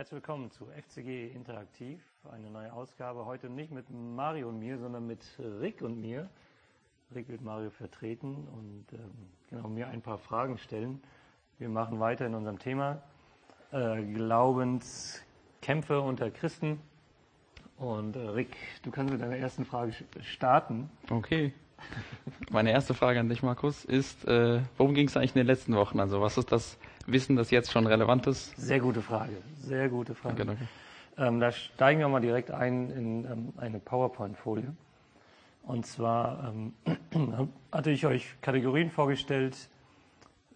[0.00, 2.00] Herzlich willkommen zu FCG Interaktiv,
[2.32, 3.26] eine neue Ausgabe.
[3.26, 6.30] Heute nicht mit Mario und mir, sondern mit Rick und mir.
[7.14, 9.10] Rick wird Mario vertreten und ähm,
[9.50, 11.02] genau mir ein paar Fragen stellen.
[11.58, 13.02] Wir machen weiter in unserem Thema
[13.72, 16.80] äh, Glaubenskämpfe unter Christen.
[17.76, 19.92] Und äh, Rick, du kannst mit deiner ersten Frage
[20.22, 20.88] starten.
[21.10, 21.52] Okay.
[22.50, 25.76] Meine erste Frage an dich, Markus, ist, äh, worum ging es eigentlich in den letzten
[25.76, 26.00] Wochen?
[26.00, 26.78] Also was ist das
[27.12, 28.56] Wissen, das jetzt schon relevant ist?
[28.56, 29.32] Sehr gute Frage,
[29.62, 30.36] sehr gute Frage.
[30.36, 30.68] Danke, danke.
[31.18, 34.74] Ähm, da steigen wir mal direkt ein in ähm, eine PowerPoint-Folie.
[35.62, 39.68] Und zwar ähm, hatte ich euch Kategorien vorgestellt,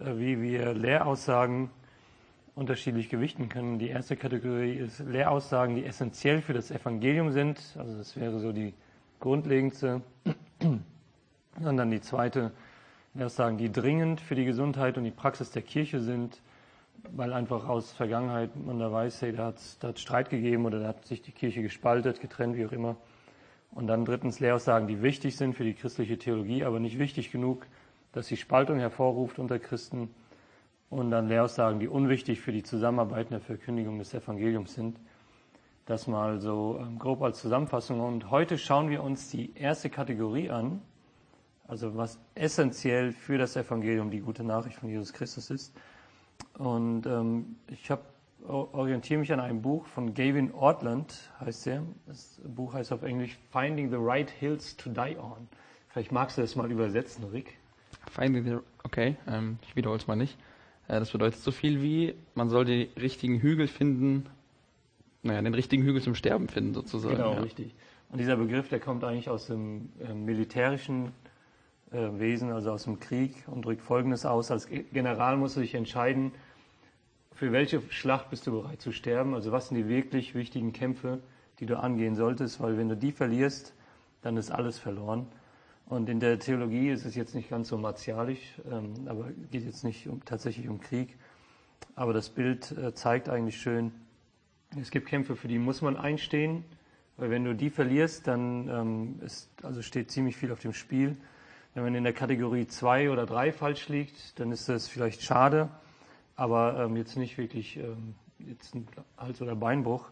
[0.00, 1.70] äh, wie wir Lehraussagen
[2.54, 3.78] unterschiedlich gewichten können.
[3.78, 7.60] Die erste Kategorie ist Lehraussagen, die essentiell für das Evangelium sind.
[7.78, 8.72] Also das wäre so die
[9.20, 10.02] grundlegendste.
[10.60, 12.52] Und dann die zweite
[13.14, 16.42] Lehrsagen, die dringend für die Gesundheit und die Praxis der Kirche sind,
[17.12, 20.88] weil einfach aus Vergangenheit man da weiß, hey, da hat es Streit gegeben oder da
[20.88, 22.96] hat sich die Kirche gespaltet, getrennt, wie auch immer.
[23.70, 27.66] Und dann drittens Lehraussagen, die wichtig sind für die christliche Theologie, aber nicht wichtig genug,
[28.12, 30.10] dass sie Spaltung hervorruft unter Christen.
[30.90, 34.98] Und dann Lehraussagen, die unwichtig für die Zusammenarbeit in der Verkündigung des Evangeliums sind.
[35.86, 38.00] Das mal so ähm, grob als Zusammenfassung.
[38.00, 40.80] Und heute schauen wir uns die erste Kategorie an,
[41.66, 45.74] also was essentiell für das Evangelium die gute Nachricht von Jesus Christus ist.
[46.58, 48.02] Und ähm, ich habe
[48.46, 51.82] orientiere mich an einem Buch von Gavin Ortland, heißt er.
[52.06, 55.48] Das Buch heißt auf Englisch Finding the Right Hills to Die On.
[55.88, 57.56] Vielleicht magst du das mal übersetzen, Rick.
[58.10, 60.36] Finding the, okay, ähm, ich wiederhole es mal nicht.
[60.88, 64.26] Äh, das bedeutet so viel wie, man soll die richtigen Hügel finden,
[65.22, 67.16] naja, den richtigen Hügel zum Sterben finden sozusagen.
[67.16, 67.40] Genau, ja.
[67.40, 67.74] richtig.
[68.10, 71.12] Und dieser Begriff, der kommt eigentlich aus dem äh, militärischen
[71.90, 74.50] Wesen, also aus dem Krieg und drückt Folgendes aus.
[74.50, 76.32] Als General musst du dich entscheiden,
[77.32, 79.34] für welche Schlacht bist du bereit zu sterben?
[79.34, 81.20] Also was sind die wirklich wichtigen Kämpfe,
[81.60, 82.60] die du angehen solltest?
[82.60, 83.74] Weil wenn du die verlierst,
[84.22, 85.26] dann ist alles verloren.
[85.86, 89.84] Und in der Theologie ist es jetzt nicht ganz so martialisch, ähm, aber geht jetzt
[89.84, 91.16] nicht um, tatsächlich um Krieg.
[91.94, 93.92] Aber das Bild äh, zeigt eigentlich schön,
[94.80, 96.64] es gibt Kämpfe, für die muss man einstehen,
[97.16, 101.16] weil wenn du die verlierst, dann ähm, ist, also steht ziemlich viel auf dem Spiel.
[101.74, 105.68] Wenn man in der Kategorie zwei oder drei falsch liegt, dann ist das vielleicht schade,
[106.36, 108.86] aber ähm, jetzt nicht wirklich ähm, jetzt ein
[109.18, 110.08] Hals- oder Beinbruch.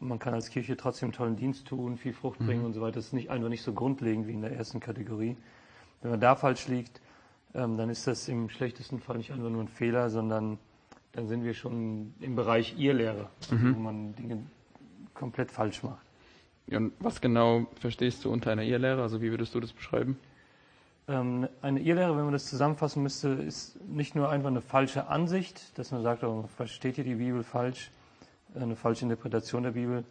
[0.00, 2.66] Man kann als Kirche trotzdem tollen Dienst tun, viel Frucht bringen mhm.
[2.66, 2.94] und so weiter.
[2.94, 5.36] Das ist nicht einfach nicht so grundlegend wie in der ersten Kategorie.
[6.00, 7.00] Wenn man da falsch liegt,
[7.54, 10.58] ähm, dann ist das im schlechtesten Fall nicht einfach nur ein Fehler, sondern
[11.12, 13.76] dann sind wir schon im Bereich Irrlehre, mhm.
[13.76, 14.38] wo man Dinge
[15.14, 16.04] komplett falsch macht.
[16.70, 19.02] Und was genau verstehst du unter einer Irrlehre?
[19.02, 20.16] Also wie würdest du das beschreiben?
[21.08, 25.76] Ähm, eine Irrlehre, wenn man das zusammenfassen müsste, ist nicht nur einfach eine falsche Ansicht,
[25.76, 27.90] dass man sagt, oh, versteht hier die Bibel falsch,
[28.54, 30.04] eine falsche Interpretation der Bibel.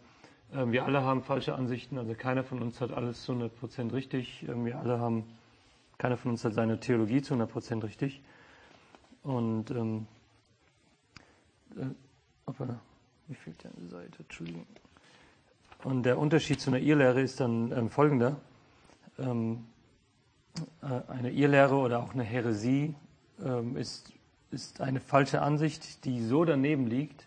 [0.54, 4.46] Ähm, wir alle haben falsche Ansichten, also keiner von uns hat alles zu 100% richtig.
[4.48, 5.24] Ähm, wir alle haben,
[5.96, 8.22] keiner von uns hat seine Theologie zu 100% richtig.
[9.22, 10.06] Und, ähm,
[11.76, 11.86] äh,
[13.28, 14.18] wie fehlt eine Seite?
[14.18, 14.66] Entschuldigung.
[15.84, 18.36] Und der Unterschied zu einer Irrlehre ist dann ähm, folgender.
[19.18, 19.71] Ähm, äh,
[20.80, 22.94] eine Irrlehre oder auch eine Häresie
[23.44, 24.12] ähm, ist,
[24.50, 27.26] ist eine falsche Ansicht, die so daneben liegt,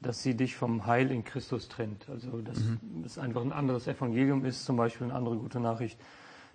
[0.00, 2.08] dass sie dich vom Heil in Christus trennt.
[2.08, 3.04] Also dass mhm.
[3.04, 5.98] es einfach ein anderes Evangelium ist, zum Beispiel eine andere gute Nachricht.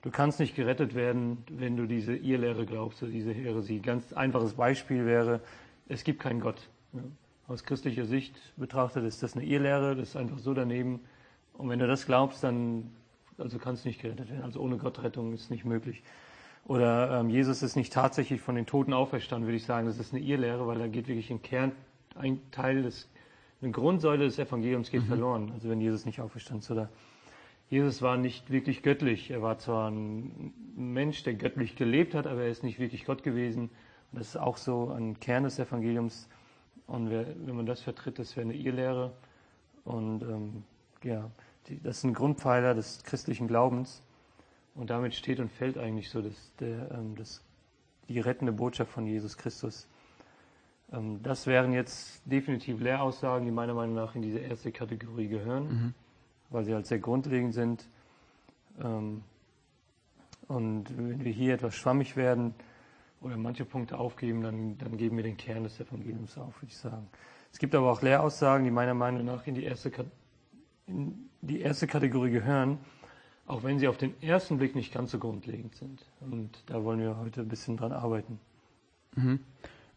[0.02, 3.80] Du kannst nicht gerettet werden, wenn du diese Irrlehre glaubst oder diese Häresie.
[3.80, 5.42] Ganz einfaches Beispiel wäre,
[5.88, 6.70] es gibt keinen Gott.
[7.48, 11.02] Aus christlicher Sicht betrachtet ist das eine Irrlehre, das ist einfach so daneben.
[11.54, 12.92] Und wenn du das glaubst, dann
[13.38, 14.44] also kann es nicht gerettet werden.
[14.44, 16.04] Also ohne Gottrettung ist nicht möglich.
[16.66, 19.86] Oder ähm, Jesus ist nicht tatsächlich von den Toten auferstanden, würde ich sagen.
[19.86, 21.74] Das ist eine Irrlehre, weil da geht wirklich ein Kern,
[22.16, 23.10] ein Teil des,
[23.62, 25.08] eine Grundsäule des Evangeliums geht mhm.
[25.08, 25.52] verloren.
[25.54, 26.72] Also wenn Jesus nicht auferstanden ist.
[26.72, 26.90] Oder
[27.70, 29.32] Jesus war nicht wirklich göttlich.
[29.32, 33.24] Er war zwar ein Mensch, der göttlich gelebt hat, aber er ist nicht wirklich Gott
[33.24, 33.70] gewesen.
[34.12, 36.30] Und das ist auch so ein Kern des Evangeliums.
[36.88, 39.14] Und wer, wenn man das vertritt, das wäre eine Irrlehre.
[39.84, 40.64] Und ähm,
[41.04, 41.30] ja,
[41.84, 44.02] das ist ein Grundpfeiler des christlichen Glaubens.
[44.76, 47.42] Und damit steht und fällt eigentlich so das, der, ähm, das,
[48.10, 49.88] die rettende Botschaft von Jesus Christus.
[50.92, 55.68] Ähm, das wären jetzt definitiv Lehraussagen, die meiner Meinung nach in diese erste Kategorie gehören,
[55.68, 55.94] mhm.
[56.50, 57.88] weil sie halt sehr grundlegend sind.
[58.82, 59.24] Ähm,
[60.48, 62.54] und wenn wir hier etwas schwammig werden
[63.22, 66.78] oder manche Punkte aufgeben, dann, dann geben wir den Kern des Evangeliums auf, würde ich
[66.78, 67.08] sagen.
[67.52, 70.12] Es gibt aber auch Lehraussagen, die meiner Meinung nach in die erste Kategorie
[70.88, 72.80] in die erste Kategorie gehören,
[73.48, 76.06] auch wenn sie auf den ersten Blick nicht ganz so grundlegend sind.
[76.20, 78.40] Und da wollen wir heute ein bisschen dran arbeiten.
[79.16, 79.40] Mhm.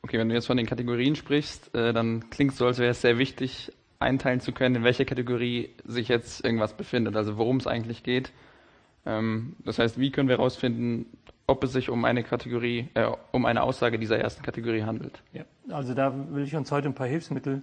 [0.02, 2.90] Okay, wenn du jetzt von den Kategorien sprichst, äh, dann klingt es so, als wäre
[2.90, 7.56] es sehr wichtig, einteilen zu können, in welcher Kategorie sich jetzt irgendwas befindet, also worum
[7.56, 8.32] es eigentlich geht.
[9.04, 11.06] Ähm, das heißt, wie können wir herausfinden,
[11.46, 15.22] ob es sich um eine Kategorie, äh, um eine Aussage dieser ersten Kategorie handelt?
[15.32, 17.62] Ja, also da will ich uns heute ein paar Hilfsmittel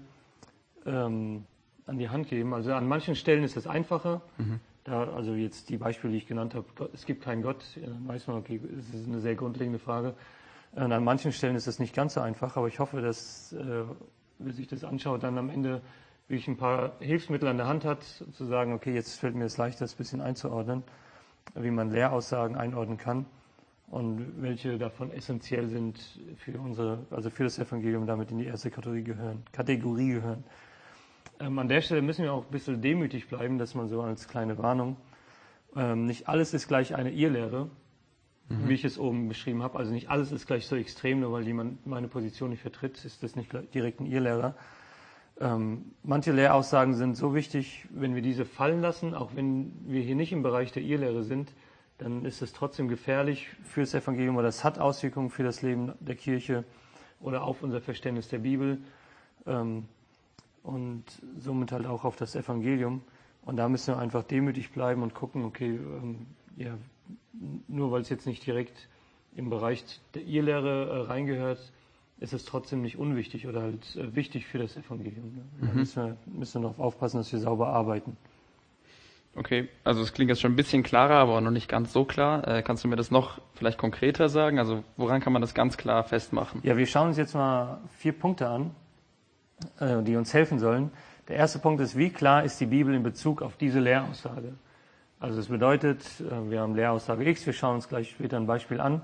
[0.85, 1.45] ähm,
[1.87, 2.53] an die Hand geben.
[2.53, 4.21] Also an manchen Stellen ist es einfacher.
[4.37, 4.59] Mhm.
[4.83, 7.63] Da, also jetzt die Beispiele, die ich genannt habe, es gibt keinen Gott,
[8.05, 10.13] weiß man, okay, es ist eine sehr grundlegende Frage.
[10.73, 13.83] Und an manchen Stellen ist es nicht ganz so einfach, aber ich hoffe, dass, äh,
[14.39, 15.81] wer sich das anschaut, dann am Ende
[16.27, 19.57] wirklich ein paar Hilfsmittel an der Hand hat, zu sagen, okay, jetzt fällt mir es
[19.57, 20.83] leichter, das ein bisschen einzuordnen,
[21.55, 23.25] wie man Lehraussagen einordnen kann
[23.87, 25.99] und welche davon essentiell sind
[26.37, 29.43] für unsere, also für das Evangelium, damit in die erste Kategorie gehören.
[29.51, 30.43] Kategorie gehören.
[31.39, 34.27] Ähm, an der Stelle müssen wir auch ein bisschen demütig bleiben, dass man so als
[34.27, 34.97] kleine Warnung,
[35.75, 37.69] ähm, nicht alles ist gleich eine Irrlehre,
[38.49, 38.69] mhm.
[38.69, 39.77] wie ich es oben beschrieben habe.
[39.77, 43.23] Also nicht alles ist gleich so extrem, nur weil jemand meine Position nicht vertritt, ist
[43.23, 44.55] das nicht direkt ein Irrlehrer.
[45.39, 50.15] Ähm, manche Lehraussagen sind so wichtig, wenn wir diese fallen lassen, auch wenn wir hier
[50.15, 51.53] nicht im Bereich der Irrlehre sind,
[51.97, 55.93] dann ist es trotzdem gefährlich für das Evangelium oder es hat Auswirkungen für das Leben
[55.99, 56.63] der Kirche
[57.19, 58.79] oder auf unser Verständnis der Bibel.
[59.45, 59.85] Ähm,
[60.65, 61.03] und
[61.37, 63.01] somit halt auch auf das Evangelium.
[63.43, 66.25] Und da müssen wir einfach demütig bleiben und gucken, okay, ähm,
[66.57, 66.77] ja,
[67.67, 68.87] nur weil es jetzt nicht direkt
[69.35, 69.83] im Bereich
[70.13, 71.71] der Irrlehre äh, reingehört,
[72.19, 75.35] ist es trotzdem nicht unwichtig oder halt äh, wichtig für das Evangelium.
[75.35, 75.41] Ne?
[75.61, 75.79] Da mhm.
[75.79, 78.17] müssen wir, müssen wir darauf aufpassen, dass wir sauber arbeiten.
[79.37, 82.47] Okay, also es klingt jetzt schon ein bisschen klarer, aber noch nicht ganz so klar.
[82.47, 84.59] Äh, kannst du mir das noch vielleicht konkreter sagen?
[84.59, 86.61] Also woran kann man das ganz klar festmachen?
[86.63, 88.71] Ja, wir schauen uns jetzt mal vier Punkte an,
[89.79, 90.91] äh, die uns helfen sollen.
[91.27, 94.53] Der erste Punkt ist, wie klar ist die Bibel in Bezug auf diese Lehraussage?
[95.19, 98.79] Also das bedeutet, äh, wir haben Lehraussage X, wir schauen uns gleich später ein Beispiel
[98.79, 99.01] an.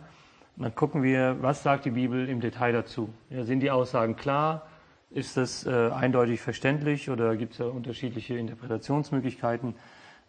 [0.57, 3.09] Und dann gucken wir, was sagt die Bibel im Detail dazu?
[3.30, 4.68] Ja, sind die Aussagen klar?
[5.09, 9.75] Ist das äh, eindeutig verständlich oder gibt es da unterschiedliche Interpretationsmöglichkeiten?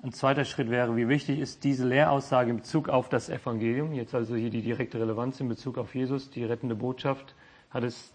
[0.03, 3.93] Ein zweiter Schritt wäre, wie wichtig ist diese Lehraussage in Bezug auf das Evangelium?
[3.93, 7.37] Jetzt also hier die direkte Relevanz in Bezug auf Jesus, die rettende Botschaft.
[7.71, 8.13] Hat es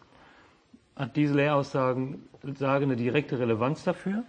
[0.97, 4.23] hat diese Lehraussagen Sage eine direkte Relevanz dafür?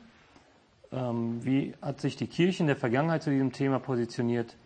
[0.93, 4.57] Ähm, wie hat sich die Kirche in der Vergangenheit zu diesem Thema positioniert?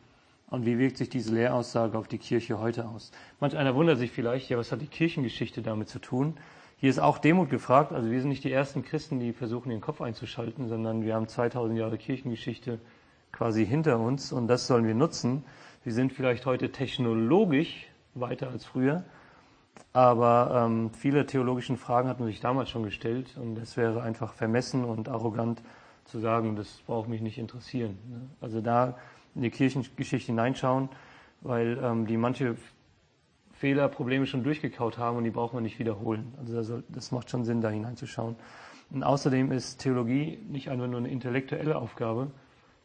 [0.48, 3.10] Und wie wirkt sich diese Lehraussage auf die Kirche heute aus?
[3.40, 6.34] Manch einer wundert sich vielleicht, ja, was hat die Kirchengeschichte damit zu tun?
[6.76, 7.92] Hier ist auch Demut gefragt.
[7.92, 11.28] Also wir sind nicht die ersten Christen, die versuchen, den Kopf einzuschalten, sondern wir haben
[11.28, 12.80] 2000 Jahre Kirchengeschichte
[13.30, 15.44] quasi hinter uns und das sollen wir nutzen.
[15.84, 19.04] Wir sind vielleicht heute technologisch weiter als früher,
[19.92, 24.32] aber ähm, viele theologischen Fragen hat man sich damals schon gestellt und es wäre einfach
[24.32, 25.62] vermessen und arrogant
[26.04, 27.98] zu sagen, das braucht mich nicht interessieren.
[28.08, 28.20] Ne?
[28.40, 28.96] Also da
[29.34, 30.88] in die Kirchengeschichte hineinschauen,
[31.42, 32.56] weil ähm, die manche
[33.52, 36.34] Fehler, Probleme schon durchgekaut haben und die brauchen wir nicht wiederholen.
[36.38, 38.34] Also das, das macht schon Sinn, da hineinzuschauen.
[38.90, 42.30] Und außerdem ist Theologie nicht einfach nur eine intellektuelle Aufgabe,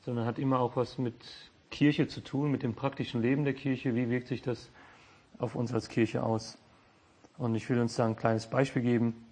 [0.02, 1.16] sondern hat immer auch was mit
[1.72, 3.96] Kirche zu tun, mit dem praktischen Leben der Kirche.
[3.96, 4.70] Wie wirkt sich das
[5.40, 6.58] auf uns als Kirche aus?
[7.38, 9.26] Und ich will uns da ein kleines Beispiel geben.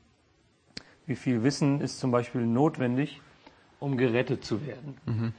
[1.06, 3.22] Wie viel Wissen ist zum Beispiel notwendig,
[3.80, 4.98] um gerettet zu werden?
[5.06, 5.34] Mhm.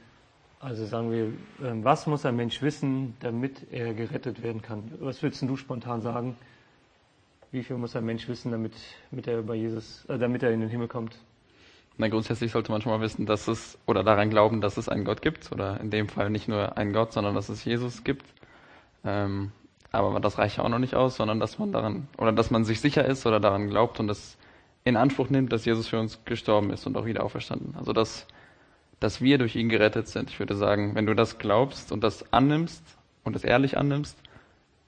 [0.59, 1.31] Also sagen wir,
[1.67, 4.91] ähm, was muss ein Mensch wissen, damit er gerettet werden kann?
[4.99, 6.35] Was würdest du spontan sagen?
[7.51, 8.73] Wie viel muss ein Mensch wissen, damit,
[9.11, 11.17] damit er bei Jesus, äh, damit er in den Himmel kommt?
[11.97, 15.05] Na, grundsätzlich sollte man schon mal wissen, dass es, oder daran glauben, dass es einen
[15.05, 18.25] Gott gibt, oder in dem Fall nicht nur einen Gott, sondern dass es Jesus gibt.
[19.03, 19.51] Ähm,
[19.91, 22.65] aber das reicht ja auch noch nicht aus, sondern dass man daran, oder dass man
[22.65, 24.37] sich sicher ist oder daran glaubt und das
[24.83, 27.75] in Anspruch nimmt, dass Jesus für uns gestorben ist und auch wieder auferstanden.
[27.77, 28.27] Also dass,
[28.99, 30.29] dass wir durch ihn gerettet sind.
[30.29, 32.83] Ich würde sagen, wenn du das glaubst und das annimmst
[33.23, 34.17] und das ehrlich annimmst,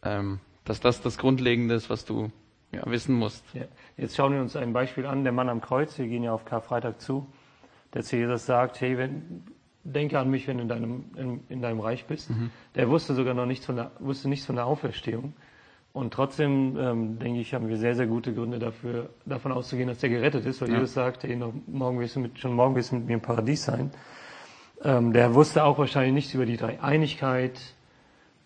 [0.03, 2.31] ähm, dass das das Grundlegende ist, was du
[2.71, 3.43] ja, wissen musst.
[3.53, 3.63] Ja.
[3.97, 5.97] Jetzt schauen wir uns ein Beispiel an, der Mann am Kreuz.
[5.97, 7.27] Wir gehen ja auf Karfreitag zu,
[7.93, 9.43] der zu Jesus sagt, hey, wenn,
[9.83, 12.29] denke an mich, wenn du in deinem, in, in deinem Reich bist.
[12.29, 12.51] Mhm.
[12.75, 15.33] Der wusste sogar noch nichts von der, wusste nichts von der Auferstehung.
[15.91, 19.99] Und trotzdem, ähm, denke ich, haben wir sehr, sehr gute Gründe dafür, davon auszugehen, dass
[19.99, 20.75] der gerettet ist, weil ja.
[20.75, 23.21] Jesus sagt, hey, noch, morgen wirst du mit, schon morgen wirst du mit mir im
[23.21, 23.91] Paradies sein.
[24.83, 27.59] Ähm, der wusste auch wahrscheinlich nichts über die Dreieinigkeit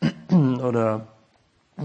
[0.31, 1.07] oder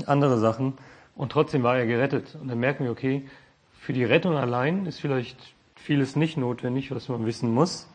[0.07, 0.75] andere Sachen.
[1.17, 2.37] Und trotzdem war er gerettet.
[2.41, 3.27] Und dann merken wir, okay,
[3.73, 7.89] für die Rettung allein ist vielleicht vieles nicht notwendig, was man wissen muss.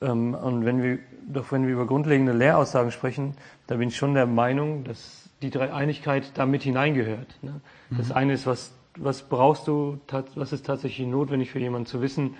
[0.00, 0.98] Ähm, und wenn wir,
[1.28, 3.34] doch wenn wir über grundlegende Lehraussagen sprechen,
[3.66, 7.38] da bin ich schon der Meinung, dass die Dreieinigkeit da mit hineingehört.
[7.42, 7.60] Ne?
[7.90, 7.96] Mhm.
[7.98, 10.00] Das eine ist, was, was brauchst du,
[10.34, 12.34] was ist tatsächlich notwendig für jemanden zu wissen,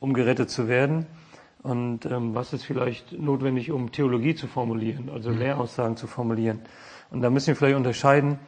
[0.00, 1.06] um gerettet zu werden?
[1.62, 5.38] Und ähm, was ist vielleicht notwendig, um Theologie zu formulieren, also mhm.
[5.38, 6.60] Lehraussagen zu formulieren?
[7.10, 8.38] Und da müssen wir vielleicht unterscheiden,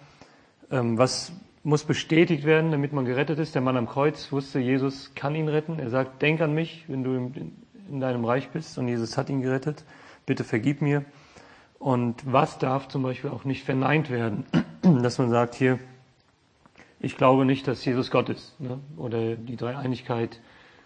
[0.71, 3.55] ähm, was muss bestätigt werden, damit man gerettet ist.
[3.55, 5.79] Der Mann am Kreuz wusste, Jesus kann ihn retten.
[5.79, 7.53] Er sagt, denk an mich, wenn du in,
[7.91, 8.79] in deinem Reich bist.
[8.79, 9.85] Und Jesus hat ihn gerettet.
[10.27, 11.05] Bitte vergib mir.
[11.79, 14.45] Und was darf zum Beispiel auch nicht verneint werden?
[14.83, 15.79] Dass man sagt, hier,
[17.01, 18.61] ich glaube nicht, dass Jesus Gott ist.
[18.61, 18.79] Ne?
[18.99, 20.39] Oder die Dreieinigkeit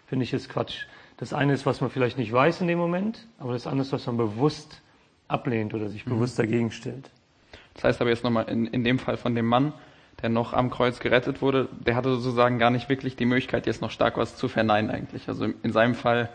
[0.07, 0.87] finde ich ist Quatsch.
[1.17, 3.93] Das eine ist, was man vielleicht nicht weiß in dem Moment, aber das andere ist,
[3.93, 4.81] was man bewusst
[5.29, 6.11] ablehnt oder sich mhm.
[6.11, 7.11] bewusst dagegen stellt.
[7.75, 9.73] Das heißt aber jetzt nochmal in, in dem Fall von dem Mann,
[10.23, 13.83] der noch am Kreuz gerettet wurde, der hatte sozusagen gar nicht wirklich die Möglichkeit, jetzt
[13.83, 15.29] noch stark was zu verneinen eigentlich.
[15.29, 16.31] Also in seinem Fall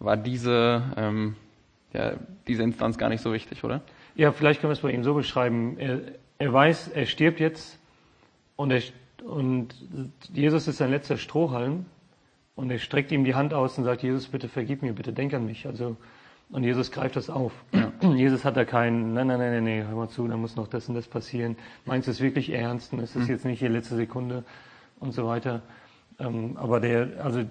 [0.00, 1.36] war diese, ähm,
[1.92, 2.14] ja,
[2.48, 3.82] diese Instanz gar nicht so wichtig, oder?
[4.16, 5.78] Ja, vielleicht können wir es bei ihm so beschreiben.
[5.78, 6.00] Er,
[6.38, 7.78] er weiß, er stirbt jetzt
[8.56, 8.82] und, er,
[9.24, 9.74] und
[10.32, 11.86] Jesus ist sein letzter Strohhalm
[12.56, 15.32] und er streckt ihm die Hand aus und sagt, Jesus, bitte vergib mir, bitte denk
[15.34, 15.66] an mich.
[15.66, 15.96] Also
[16.50, 17.52] und Jesus greift das auf.
[17.72, 17.92] Ja.
[18.14, 20.88] Jesus hat da keinen, nein, nein, nein, nein, hör mal zu, da muss noch das
[20.88, 21.56] und das passieren.
[21.84, 22.92] Meinst du es wirklich ernst?
[22.92, 23.30] Und es ist mhm.
[23.30, 24.44] jetzt nicht die letzte Sekunde
[24.98, 25.62] und so weiter.
[26.18, 27.44] Ähm, aber der, also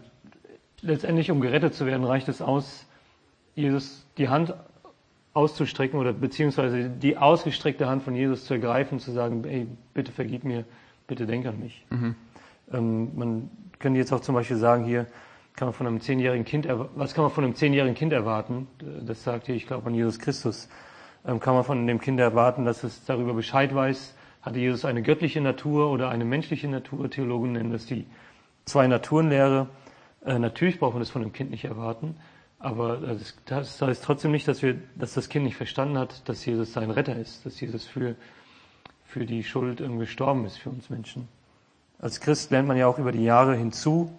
[0.82, 2.86] letztendlich, um gerettet zu werden, reicht es aus,
[3.56, 4.54] Jesus die Hand
[5.34, 10.44] auszustrecken oder beziehungsweise die ausgestreckte Hand von Jesus zu ergreifen, zu sagen, ey, bitte vergib
[10.44, 10.66] mir,
[11.08, 11.86] bitte denk an mich.
[11.90, 12.16] Mhm.
[12.72, 15.08] Ähm, man könnte jetzt auch zum Beispiel sagen hier,
[15.56, 18.68] kann man von einem zehnjährigen Kind, was kann man von einem zehnjährigen Kind erwarten?
[19.06, 20.70] Das sagt hier, ich glaube an Jesus Christus.
[21.28, 24.16] Ähm, kann man von dem Kind erwarten, dass es darüber Bescheid weiß?
[24.42, 27.10] Hatte Jesus eine göttliche Natur oder eine menschliche Natur?
[27.10, 28.06] Theologen nennen das die
[28.66, 29.68] zwei Naturenlehre.
[30.26, 32.16] Äh, natürlich braucht man das von dem Kind nicht erwarten.
[32.60, 32.98] Aber
[33.46, 36.92] das heißt trotzdem nicht, dass wir, dass das Kind nicht verstanden hat, dass Jesus sein
[36.92, 38.16] Retter ist, dass Jesus für,
[39.06, 41.30] für die Schuld irgendwie gestorben ist für uns Menschen.
[42.00, 44.12] Als Christ lernt man ja auch über die Jahre hinzu,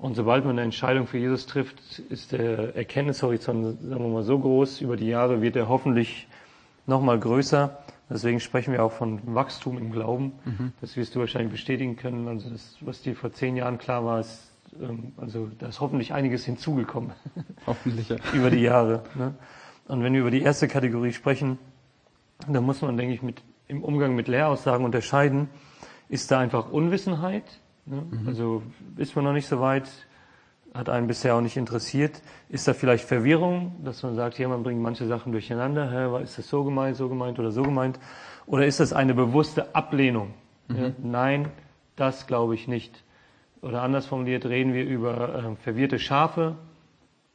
[0.00, 4.38] und sobald man eine Entscheidung für Jesus trifft, ist der Erkenntnishorizont, sagen wir mal, so
[4.38, 4.80] groß.
[4.80, 6.26] Über die Jahre wird er hoffentlich
[6.86, 7.78] nochmal größer.
[8.08, 10.32] Deswegen sprechen wir auch von Wachstum im Glauben.
[10.46, 10.72] Mhm.
[10.80, 12.28] Das wirst du wahrscheinlich bestätigen können.
[12.28, 14.49] Also das, was dir vor zehn Jahren klar war, ist,
[15.16, 17.12] also da ist hoffentlich einiges hinzugekommen.
[17.66, 18.16] Hoffentlich, ja.
[18.32, 19.02] über die Jahre.
[19.14, 19.34] Ne?
[19.88, 21.58] Und wenn wir über die erste Kategorie sprechen,
[22.48, 25.48] dann muss man, denke ich, mit, im Umgang mit Lehraussagen unterscheiden.
[26.08, 27.44] Ist da einfach Unwissenheit?
[27.86, 28.02] Ne?
[28.10, 28.28] Mhm.
[28.28, 28.62] Also
[28.96, 29.88] ist man noch nicht so weit,
[30.72, 32.22] hat einen bisher auch nicht interessiert.
[32.48, 36.38] Ist da vielleicht Verwirrung, dass man sagt, ja, man bringt manche Sachen durcheinander, hä, ist
[36.38, 37.98] das so gemeint, so gemeint oder so gemeint?
[38.46, 40.34] Oder ist das eine bewusste Ablehnung?
[40.68, 40.76] Mhm.
[40.76, 41.48] Ja, nein,
[41.96, 43.02] das glaube ich nicht.
[43.62, 46.56] Oder anders formuliert, reden wir über äh, verwirrte Schafe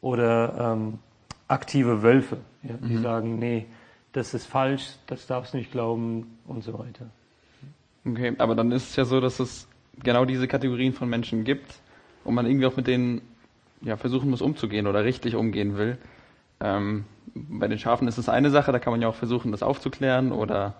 [0.01, 0.99] oder ähm,
[1.47, 3.01] aktive Wölfe, ja, die mhm.
[3.03, 3.67] sagen, nee,
[4.11, 7.05] das ist falsch, das darfst du nicht glauben und so weiter.
[8.05, 9.67] Okay, aber dann ist es ja so, dass es
[10.03, 11.75] genau diese Kategorien von Menschen gibt
[12.23, 13.21] und man irgendwie auch mit denen
[13.81, 15.97] ja, versuchen muss umzugehen oder richtig umgehen will.
[16.59, 19.63] Ähm, bei den Schafen ist es eine Sache, da kann man ja auch versuchen, das
[19.63, 20.75] aufzuklären oder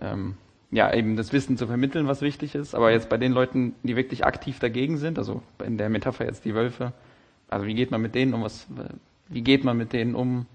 [0.00, 0.36] ähm,
[0.70, 2.74] ja, eben das Wissen zu vermitteln, was wichtig ist.
[2.74, 6.44] Aber jetzt bei den Leuten, die wirklich aktiv dagegen sind, also in der Metapher jetzt
[6.44, 6.92] die Wölfe,
[7.48, 8.66] also wie geht man mit denen um, was,
[9.28, 10.46] wie geht man mit denen um,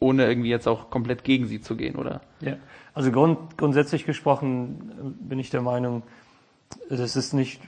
[0.00, 2.20] ohne irgendwie jetzt auch komplett gegen sie zu gehen, oder?
[2.40, 2.56] Ja,
[2.94, 6.02] also grund, grundsätzlich gesprochen äh, bin ich der Meinung,
[6.88, 7.60] das ist nicht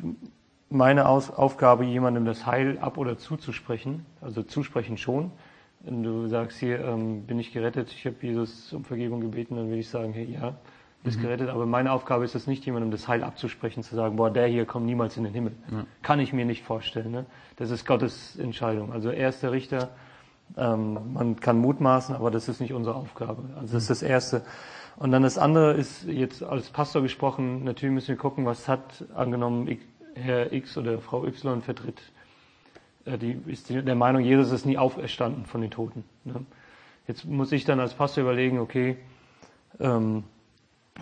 [0.70, 4.06] meine Aus Aufgabe, jemandem das Heil ab oder zuzusprechen.
[4.20, 5.32] Also zusprechen schon.
[5.80, 9.68] Wenn du sagst, hier ähm, bin ich gerettet, ich habe Jesus um Vergebung gebeten, dann
[9.68, 10.54] würde ich sagen, hey, ja,
[11.02, 11.22] bist mhm.
[11.22, 11.48] gerettet.
[11.48, 14.66] Aber meine Aufgabe ist es nicht, jemandem das Heil abzusprechen, zu sagen, boah, der hier
[14.66, 15.52] kommt niemals in den Himmel.
[15.70, 15.84] Ja.
[16.02, 17.10] Kann ich mir nicht vorstellen.
[17.10, 17.26] Ne?
[17.56, 18.92] Das ist Gottes Entscheidung.
[18.92, 19.90] Also er ist der Richter.
[20.56, 23.42] Ähm, man kann mutmaßen, aber das ist nicht unsere Aufgabe.
[23.56, 24.42] Also das ist das Erste.
[24.96, 29.04] Und dann das andere ist jetzt als Pastor gesprochen, natürlich müssen wir gucken, was hat
[29.14, 29.78] angenommen
[30.14, 32.02] Herr X oder Frau Y vertritt.
[33.04, 36.04] Äh, die ist der Meinung, Jesus ist nie auferstanden von den Toten.
[36.24, 36.44] Ne?
[37.06, 38.98] Jetzt muss ich dann als Pastor überlegen, okay,
[39.78, 40.24] ähm,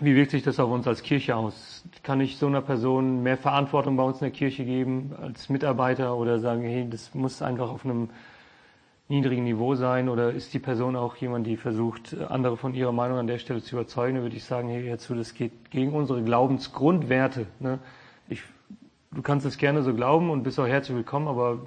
[0.01, 1.83] wie wirkt sich das auf uns als Kirche aus?
[2.03, 6.15] Kann ich so einer Person mehr Verantwortung bei uns in der Kirche geben als Mitarbeiter
[6.15, 8.09] oder sagen, hey, das muss einfach auf einem
[9.07, 13.17] niedrigen Niveau sein oder ist die Person auch jemand, die versucht, andere von ihrer Meinung
[13.17, 15.93] an der Stelle zu überzeugen, dann würde ich sagen, hey, hör zu, das geht gegen
[15.93, 17.47] unsere Glaubensgrundwerte.
[17.59, 17.79] Ne?
[18.27, 18.43] Ich,
[19.11, 21.59] du kannst es gerne so glauben und bist auch herzlich willkommen, aber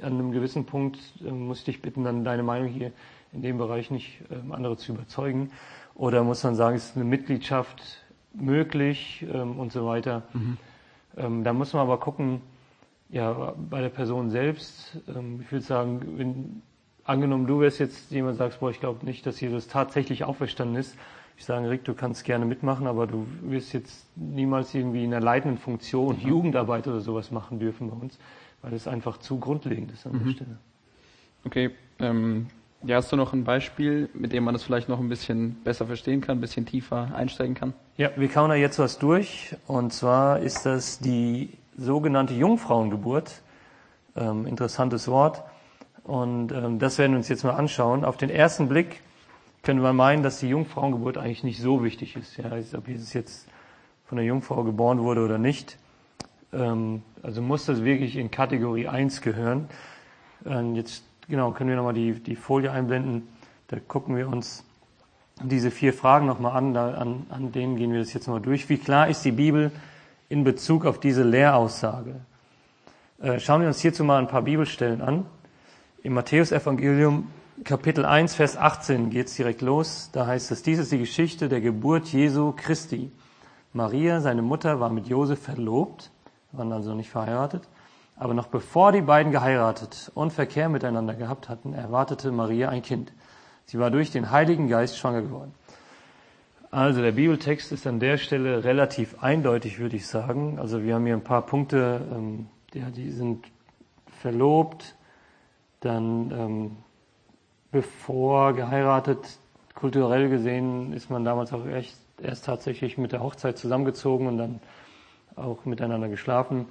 [0.00, 2.92] an einem gewissen Punkt äh, muss ich dich bitten, dann deine Meinung hier
[3.32, 5.50] in dem Bereich nicht äh, andere zu überzeugen.
[5.96, 10.22] Oder muss man sagen, ist eine Mitgliedschaft möglich ähm, und so weiter.
[10.32, 10.56] Mhm.
[11.16, 12.42] Ähm, da muss man aber gucken,
[13.08, 16.62] ja, bei der Person selbst, ähm, ich würde sagen, wenn
[17.04, 20.96] angenommen, du wärst jetzt jemand, sagst, boah, ich glaube nicht, dass Jesus tatsächlich auferstanden ist.
[21.38, 25.24] Ich sage, Rick, du kannst gerne mitmachen, aber du wirst jetzt niemals irgendwie in einer
[25.24, 26.28] leitenden Funktion mhm.
[26.28, 28.18] Jugendarbeit oder sowas machen dürfen bei uns,
[28.62, 30.24] weil es einfach zu grundlegend ist an mhm.
[30.24, 30.58] der Stelle.
[31.44, 32.48] Okay, ähm,
[32.86, 35.86] Ja, hast du noch ein Beispiel, mit dem man das vielleicht noch ein bisschen besser
[35.86, 37.72] verstehen kann, ein bisschen tiefer einsteigen kann?
[37.96, 39.56] Ja, wir kauen da jetzt was durch.
[39.66, 43.42] Und zwar ist das die sogenannte Jungfrauengeburt.
[44.14, 45.42] Ähm, interessantes Wort.
[46.04, 48.04] Und ähm, das werden wir uns jetzt mal anschauen.
[48.04, 49.00] Auf den ersten Blick
[49.64, 52.36] könnte man meinen, dass die Jungfrauengeburt eigentlich nicht so wichtig ist.
[52.36, 53.48] Ja, ob Jesus jetzt
[54.04, 55.76] von der Jungfrau geboren wurde oder nicht.
[56.52, 59.68] Ähm, also muss das wirklich in Kategorie 1 gehören.
[60.46, 63.28] Ähm, jetzt genau können wir nochmal die, die Folie einblenden.
[63.68, 64.64] Da gucken wir uns
[65.42, 67.26] diese vier Fragen nochmal an, da, an.
[67.30, 68.68] An denen gehen wir das jetzt mal durch.
[68.68, 69.70] Wie klar ist die Bibel
[70.28, 72.16] in Bezug auf diese Lehraussage?
[73.20, 75.26] Äh, schauen wir uns hierzu mal ein paar Bibelstellen an.
[76.02, 77.28] Im Matthäusevangelium
[77.64, 80.10] Kapitel 1, Vers 18 geht's direkt los.
[80.12, 83.10] Da heißt es, dies ist die Geschichte der Geburt Jesu Christi.
[83.72, 86.10] Maria, seine Mutter, war mit Josef verlobt,
[86.52, 87.62] waren also nicht verheiratet.
[88.16, 93.12] Aber noch bevor die beiden geheiratet und Verkehr miteinander gehabt hatten, erwartete Maria ein Kind.
[93.66, 95.54] Sie war durch den Heiligen Geist schwanger geworden.
[96.70, 100.58] Also der Bibeltext ist an der Stelle relativ eindeutig, würde ich sagen.
[100.58, 103.46] Also wir haben hier ein paar Punkte, ähm, ja, die sind
[104.20, 104.96] verlobt,
[105.80, 106.76] dann ähm,
[107.70, 109.38] bevor geheiratet,
[109.74, 114.60] kulturell gesehen ist man damals auch echt erst tatsächlich mit der Hochzeit zusammengezogen und dann
[115.36, 116.66] auch miteinander geschlafen.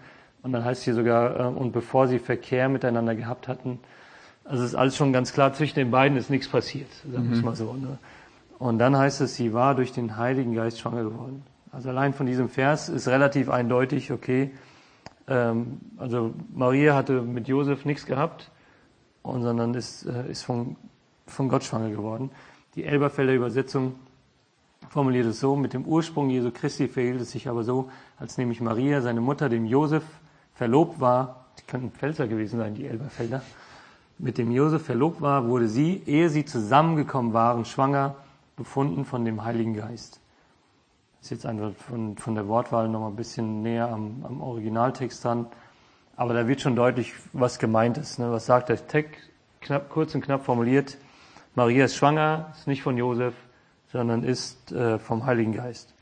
[0.46, 3.80] Und dann heißt hier sogar, äh, und bevor sie Verkehr miteinander gehabt hatten,
[4.44, 7.40] also ist alles schon ganz klar, zwischen den beiden ist nichts passiert, sagen wir es
[7.40, 7.46] mhm.
[7.46, 7.74] mal so.
[7.74, 7.98] Ne?
[8.60, 11.44] Und dann heißt es, sie war durch den Heiligen Geist schwanger geworden.
[11.72, 14.52] Also allein von diesem Vers ist relativ eindeutig, okay,
[15.28, 18.52] ähm, also Maria hatte mit Josef nichts gehabt,
[19.24, 20.75] und sondern ist, äh, ist von,
[21.25, 22.30] von Gott schwanger geworden.
[22.75, 23.96] Die Elberfelder Übersetzung
[24.90, 28.62] formuliert es so, mit dem Ursprung Jesu Christi verhielt es sich aber so, als nämlich
[28.62, 30.04] Maria, seine Mutter, dem Josef
[30.56, 33.42] verlobt war, die könnten Pfälzer gewesen sein, die Elberfelder,
[34.18, 38.16] mit dem Josef verlobt war, wurde sie, ehe sie zusammengekommen waren, schwanger,
[38.56, 40.22] befunden von dem Heiligen Geist.
[41.20, 44.42] Das ist jetzt einfach von, von der Wortwahl noch mal ein bisschen näher am, am
[44.42, 45.48] Originaltext dran.
[46.16, 48.20] Aber da wird schon deutlich, was gemeint ist.
[48.20, 48.32] Ne?
[48.32, 49.20] Was sagt der Text?
[49.60, 50.98] Knapp, kurz und knapp formuliert.
[51.56, 53.34] Maria ist schwanger, ist nicht von Josef,
[53.92, 55.94] sondern ist äh, vom Heiligen Geist.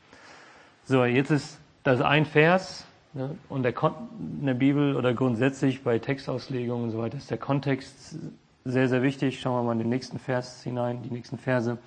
[0.84, 3.92] So, jetzt ist das ein Vers, ne, und der Kon
[4.40, 8.18] in der Bibel oder grundsätzlich bei Textauslegungen und so weiter ist der Kontext
[8.64, 9.40] sehr, sehr wichtig.
[9.40, 11.78] Schauen wir mal in den nächsten Vers hinein, die nächsten Verse.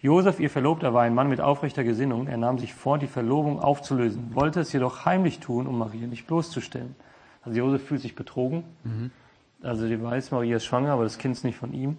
[0.00, 2.26] Josef, ihr Verlobter, war ein Mann mit aufrechter Gesinnung.
[2.26, 6.26] Er nahm sich vor, die Verlobung aufzulösen, wollte es jedoch heimlich tun, um Maria nicht
[6.26, 6.96] bloßzustellen.
[7.42, 8.64] Also Josef fühlt sich betrogen.
[8.82, 9.10] Mhm.
[9.62, 11.98] Also die weiß, Maria ist schwanger, aber das Kind ist nicht von ihm.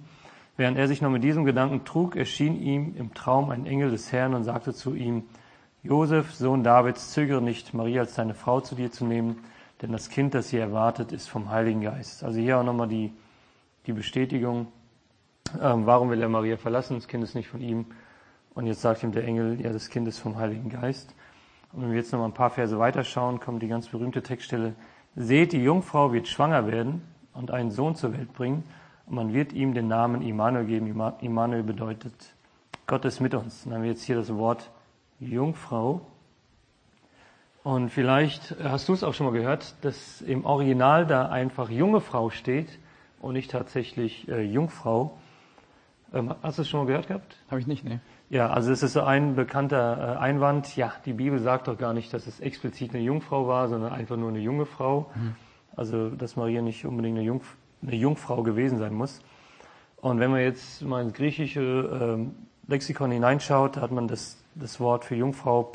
[0.57, 4.11] Während er sich noch mit diesem Gedanken trug, erschien ihm im Traum ein Engel des
[4.11, 5.23] Herrn und sagte zu ihm,
[5.83, 9.43] Josef, Sohn Davids, zögere nicht, Maria als deine Frau zu dir zu nehmen,
[9.81, 12.23] denn das Kind, das sie erwartet, ist vom Heiligen Geist.
[12.23, 13.11] Also hier auch nochmal die,
[13.85, 14.67] die Bestätigung,
[15.61, 16.95] ähm, warum will er Maria verlassen?
[16.95, 17.85] Das Kind ist nicht von ihm.
[18.55, 21.13] Und jetzt sagt ihm der Engel, ja, das Kind ist vom Heiligen Geist.
[21.73, 24.75] Und wenn wir jetzt nochmal ein paar Verse weiterschauen, kommt die ganz berühmte Textstelle,
[25.17, 27.01] seht, die Jungfrau wird schwanger werden
[27.33, 28.63] und einen Sohn zur Welt bringen
[29.05, 31.13] und man wird ihm den Namen Immanuel geben.
[31.19, 32.13] Immanuel bedeutet,
[32.87, 33.65] Gott ist mit uns.
[33.65, 34.71] Dann haben wir jetzt hier das Wort
[35.19, 36.01] Jungfrau.
[37.63, 42.01] Und vielleicht hast du es auch schon mal gehört, dass im Original da einfach junge
[42.01, 42.79] Frau steht
[43.21, 45.17] und nicht tatsächlich äh, Jungfrau.
[46.13, 47.37] Ähm, hast du es schon mal gehört gehabt?
[47.49, 48.01] Habe ich nicht, ne.
[48.29, 50.75] Ja, also es ist so ein bekannter äh, Einwand.
[50.75, 54.17] Ja, die Bibel sagt doch gar nicht, dass es explizit eine Jungfrau war, sondern einfach
[54.17, 55.11] nur eine junge Frau.
[55.15, 55.35] Mhm.
[55.75, 59.21] Also, dass Maria nicht unbedingt eine Jungfrau eine Jungfrau gewesen sein muss.
[59.97, 62.35] Und wenn man jetzt mal ins griechische ähm,
[62.67, 65.71] Lexikon hineinschaut, hat man das, das Wort für Jungfrau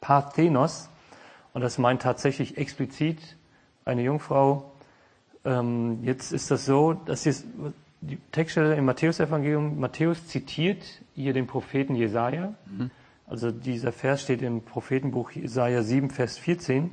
[0.00, 0.88] Parthenos.
[1.52, 3.36] Und das meint tatsächlich explizit
[3.84, 4.72] eine Jungfrau.
[5.44, 7.22] Ähm, jetzt ist das so, dass
[8.00, 10.82] die Textstelle im Matthäus-Evangelium, Matthäus zitiert
[11.14, 12.54] hier den Propheten Jesaja.
[12.66, 12.90] Mhm.
[13.26, 16.90] Also dieser Vers steht im Prophetenbuch Jesaja 7, Vers 14.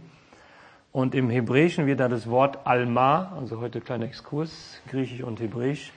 [0.91, 5.91] Und im Hebräischen wird da das Wort Alma, also heute kleiner Exkurs, Griechisch und Hebräisch,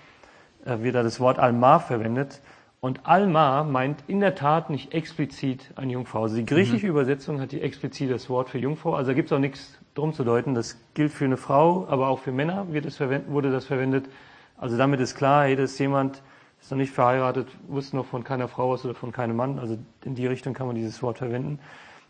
[0.64, 2.40] äh, wird da das Wort Alma verwendet.
[2.84, 6.24] Und Alma meint in der Tat nicht explizit eine Jungfrau.
[6.24, 6.90] Also die griechische mhm.
[6.90, 8.92] Übersetzung hat die explizit das Wort für Jungfrau.
[8.92, 10.54] Also da gibt es auch nichts drum zu deuten.
[10.54, 14.10] Das gilt für eine Frau, aber auch für Männer wird es wurde das verwendet.
[14.58, 16.20] Also damit ist klar, hey, das ist jemand,
[16.60, 19.58] ist noch nicht verheiratet, wusste noch von keiner Frau aus oder von keinem Mann.
[19.58, 21.60] Also in die Richtung kann man dieses Wort verwenden.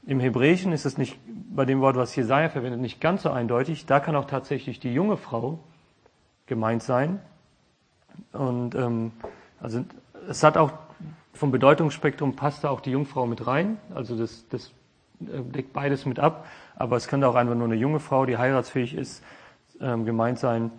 [0.08, 1.16] Im Hebräischen ist es nicht,
[1.54, 3.86] bei dem Wort, was Jesaja verwendet, nicht ganz so eindeutig.
[3.86, 5.60] Da kann auch tatsächlich die junge Frau
[6.46, 7.20] gemeint sein.
[8.32, 9.12] Und ähm,
[9.60, 9.84] also
[10.28, 10.72] es hat auch
[11.32, 13.78] vom Bedeutungsspektrum passt da auch die Jungfrau mit rein.
[13.94, 14.72] Also das, das
[15.20, 16.46] äh, deckt beides mit ab.
[16.76, 19.22] Aber es könnte auch einfach nur eine junge Frau, die heiratsfähig ist,
[19.80, 20.70] ähm, gemeint sein.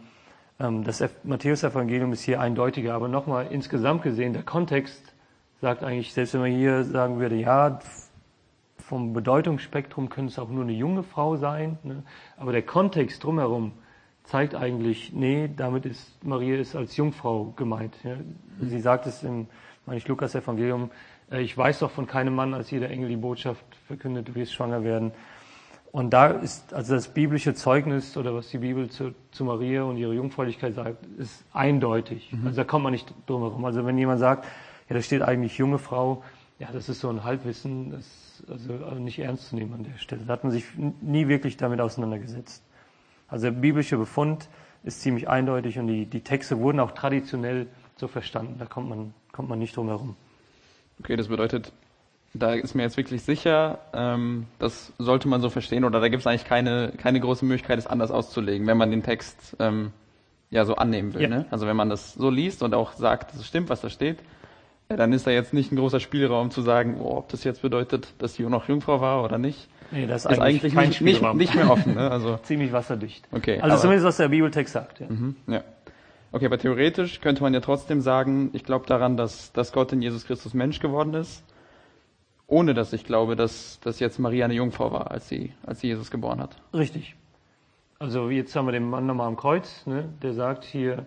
[0.60, 5.14] Ähm, das Matthäus-Evangelium ist hier eindeutiger, aber nochmal insgesamt gesehen, der Kontext
[5.62, 7.80] sagt eigentlich, selbst wenn man hier sagen würde, ja,
[8.78, 12.04] vom Bedeutungsspektrum könnte es auch nur eine junge Frau sein, ne?
[12.38, 13.72] aber der Kontext drumherum
[14.26, 17.96] zeigt eigentlich, nee, damit ist Maria ist als Jungfrau gemeint.
[18.04, 18.16] Ja?
[18.60, 19.48] Sie sagt es im,
[19.86, 20.90] meine ich, Lukas-Evangelium,
[21.32, 24.54] äh, ich weiß doch von keinem Mann, als jeder Engel die Botschaft verkündet, du wirst
[24.54, 25.12] schwanger werden.
[25.92, 29.96] Und da ist also das biblische Zeugnis oder was die Bibel zu, zu Maria und
[29.96, 32.34] ihre Jungfräulichkeit sagt, ist eindeutig.
[32.34, 32.48] Mhm.
[32.48, 33.64] Also da kommt man nicht drum herum.
[33.64, 34.46] Also wenn jemand sagt,
[34.90, 36.22] ja, da steht eigentlich junge Frau,
[36.60, 38.06] ja, das ist so ein Halbwissen, das
[38.48, 40.24] ist also nicht ernst zu nehmen an der Stelle.
[40.26, 40.66] Da hat man sich
[41.02, 42.65] nie wirklich damit auseinandergesetzt.
[43.28, 44.48] Also der biblische Befund
[44.84, 48.56] ist ziemlich eindeutig und die, die Texte wurden auch traditionell so verstanden.
[48.60, 50.16] Da kommt man, kommt man nicht drum herum.
[51.00, 51.72] Okay, das bedeutet,
[52.34, 56.22] da ist mir jetzt wirklich sicher, ähm, das sollte man so verstehen oder da gibt
[56.22, 59.92] es eigentlich keine, keine große Möglichkeit, es anders auszulegen, wenn man den Text ähm,
[60.52, 61.24] ja so annehmen will.
[61.24, 61.30] Ja.
[61.30, 61.46] Ne?
[61.50, 64.20] Also wenn man das so liest und auch sagt, es stimmt, was da steht,
[64.88, 68.14] dann ist da jetzt nicht ein großer Spielraum zu sagen, oh, ob das jetzt bedeutet,
[68.20, 69.68] dass die noch Jungfrau war oder nicht.
[69.92, 71.96] Nee, das ist, ist eigentlich, eigentlich nicht, nicht, nicht, mehr offen.
[71.96, 72.10] Ne?
[72.10, 73.28] Also Ziemlich wasserdicht.
[73.32, 75.00] Okay, also zumindest was der Bibeltext sagt.
[75.00, 75.08] Ja.
[75.08, 75.64] Mhm, ja.
[76.32, 80.02] Okay, aber theoretisch könnte man ja trotzdem sagen, ich glaube daran, dass, dass Gott in
[80.02, 81.44] Jesus Christus Mensch geworden ist
[82.48, 85.88] ohne dass ich glaube, dass, dass jetzt Maria eine Jungfrau war, als sie, als sie
[85.88, 86.56] Jesus geboren hat.
[86.74, 87.16] Richtig.
[87.98, 90.10] Also jetzt haben wir den Mann nochmal am Kreuz, ne?
[90.22, 91.06] der sagt hier,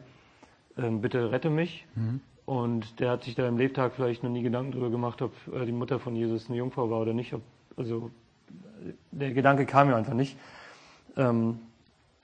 [0.76, 1.86] ähm, bitte rette mich.
[1.94, 2.20] Mhm.
[2.44, 5.66] Und der hat sich da im Lebtag vielleicht noch nie Gedanken darüber gemacht, ob äh,
[5.66, 7.34] die Mutter von Jesus eine Jungfrau war oder nicht.
[7.34, 7.42] Ob,
[7.76, 8.10] also
[9.10, 10.36] der Gedanke kam mir einfach nicht.
[11.16, 11.60] Ähm,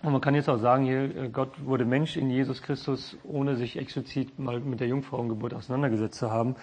[0.03, 3.57] und man kann jetzt auch sagen, hier, äh, Gott wurde Mensch in Jesus Christus, ohne
[3.57, 6.57] sich explizit mal mit der Jungfrauengeburt auseinandergesetzt zu haben.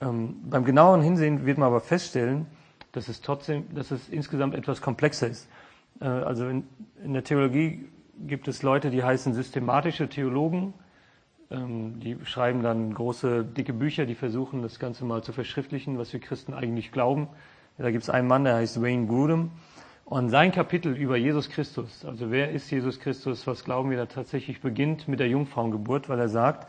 [0.00, 2.46] Ähm, beim genaueren Hinsehen wird man aber feststellen,
[2.92, 5.48] dass es trotzdem, dass es insgesamt etwas komplexer ist.
[6.00, 6.64] Äh, also in,
[7.02, 7.88] in, der Theologie
[8.26, 10.74] gibt es Leute, die heißen systematische Theologen.
[11.50, 16.12] Ähm, die schreiben dann große, dicke Bücher, die versuchen, das Ganze mal zu verschriftlichen, was
[16.12, 17.28] wir Christen eigentlich glauben.
[17.78, 19.52] Da gibt es einen Mann, der heißt Wayne Grudem.
[20.04, 24.06] Und sein Kapitel über Jesus Christus, also wer ist Jesus Christus, was glauben wir da
[24.06, 26.68] tatsächlich, beginnt mit der Jungfrauengeburt, weil er sagt,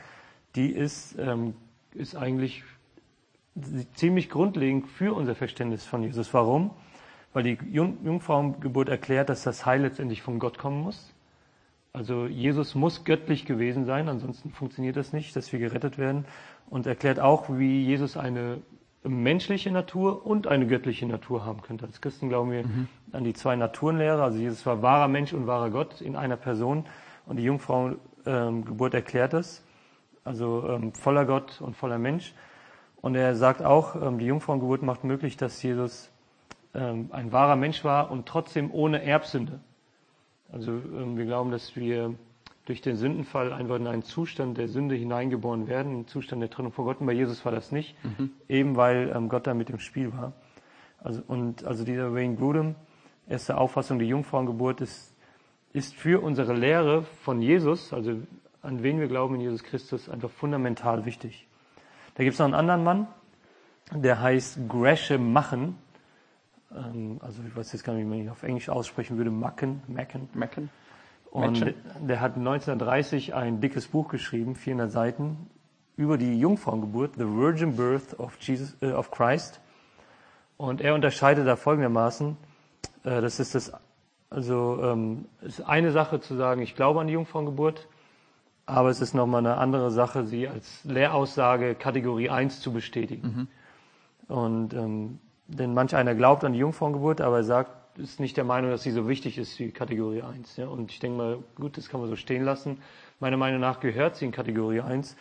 [0.55, 1.55] die ist, ähm,
[1.93, 2.63] ist eigentlich
[3.95, 6.33] ziemlich grundlegend für unser Verständnis von Jesus.
[6.33, 6.71] Warum?
[7.33, 11.13] Weil die Jungfrauengeburt erklärt, dass das Heil letztendlich von Gott kommen muss.
[11.91, 16.25] Also Jesus muss göttlich gewesen sein, ansonsten funktioniert das nicht, dass wir gerettet werden.
[16.69, 18.59] Und erklärt auch, wie Jesus eine
[19.03, 21.85] menschliche Natur und eine göttliche Natur haben könnte.
[21.85, 22.87] Als Christen glauben wir mhm.
[23.11, 24.21] an die zwei Naturenlehre.
[24.21, 26.85] Also Jesus war wahrer Mensch und wahrer Gott in einer Person.
[27.25, 29.63] Und die Jungfrauengeburt erklärt das.
[30.25, 32.33] Also ähm, voller Gott und voller Mensch.
[33.01, 36.11] Und er sagt auch, ähm, die Jungfrauengeburt macht möglich, dass Jesus
[36.73, 39.59] ähm, ein wahrer Mensch war und trotzdem ohne Erbsünde.
[40.51, 42.15] Also ähm, wir glauben, dass wir
[42.69, 46.71] durch den Sündenfall einfach in einen Zustand der Sünde hineingeboren werden, einen Zustand der Trennung
[46.71, 47.01] von Gott.
[47.01, 48.29] Und bei Jesus war das nicht, mhm.
[48.47, 50.33] eben weil Gott da mit im Spiel war.
[50.99, 52.75] Also, und also dieser Wayne Grudem,
[53.27, 55.15] erste Auffassung, die Jungfrauengeburt ist,
[55.73, 58.21] ist für unsere Lehre von Jesus, also
[58.61, 61.47] an wen wir glauben in Jesus Christus, einfach fundamental wichtig.
[62.13, 63.07] Da gibt es noch einen anderen Mann,
[63.91, 65.75] der heißt Gresham Machen.
[66.71, 69.31] Ähm, also ich weiß jetzt gar nicht, wie man ihn auf Englisch aussprechen würde.
[69.31, 70.29] Machen, Machen.
[70.35, 70.69] Machen.
[71.31, 75.49] Und der hat 1930 ein dickes Buch geschrieben, 400 Seiten,
[75.95, 79.59] über die Jungfrauengeburt, The Virgin Birth of, Jesus, äh, of Christ.
[80.57, 82.37] Und er unterscheidet da folgendermaßen,
[83.03, 83.73] äh, das ist das,
[84.29, 87.87] also ähm, ist eine Sache zu sagen, ich glaube an die Jungfrauengeburt,
[88.65, 93.47] aber es ist nochmal eine andere Sache, sie als Lehraussage Kategorie 1 zu bestätigen.
[94.29, 94.33] Mhm.
[94.33, 98.43] Und ähm, denn manch einer glaubt an die Jungfrauengeburt, aber er sagt, ist nicht der
[98.43, 100.57] Meinung, dass sie so wichtig ist wie Kategorie 1.
[100.57, 100.67] Ja?
[100.67, 102.79] Und ich denke mal, gut, das kann man so stehen lassen.
[103.19, 105.15] Meiner Meinung nach gehört sie in Kategorie 1.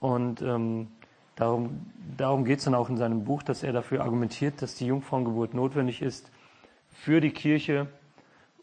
[0.00, 0.88] Und ähm,
[1.36, 4.86] darum, darum geht es dann auch in seinem Buch, dass er dafür argumentiert, dass die
[4.86, 6.30] Jungfrauengeburt notwendig ist
[6.90, 7.88] für die Kirche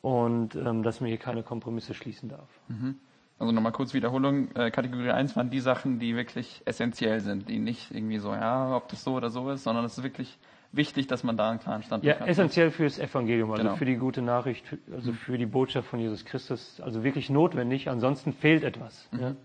[0.02, 2.48] und ähm, dass man hier keine Kompromisse schließen darf.
[2.68, 2.96] Mhm.
[3.38, 4.54] Also nochmal kurz Wiederholung.
[4.56, 8.76] Äh, Kategorie 1 waren die Sachen, die wirklich essentiell sind, die nicht irgendwie so, ja,
[8.76, 10.38] ob das so oder so ist, sondern es ist wirklich
[10.72, 12.28] wichtig, dass man da einen klaren Standpunkt ja, hat.
[12.28, 13.76] essentiell fürs Evangelium, also genau.
[13.76, 18.34] für die gute Nachricht, also für die Botschaft von Jesus Christus, also wirklich notwendig, ansonsten
[18.34, 19.08] fehlt etwas.
[19.12, 19.20] Mhm.
[19.20, 19.36] Ja.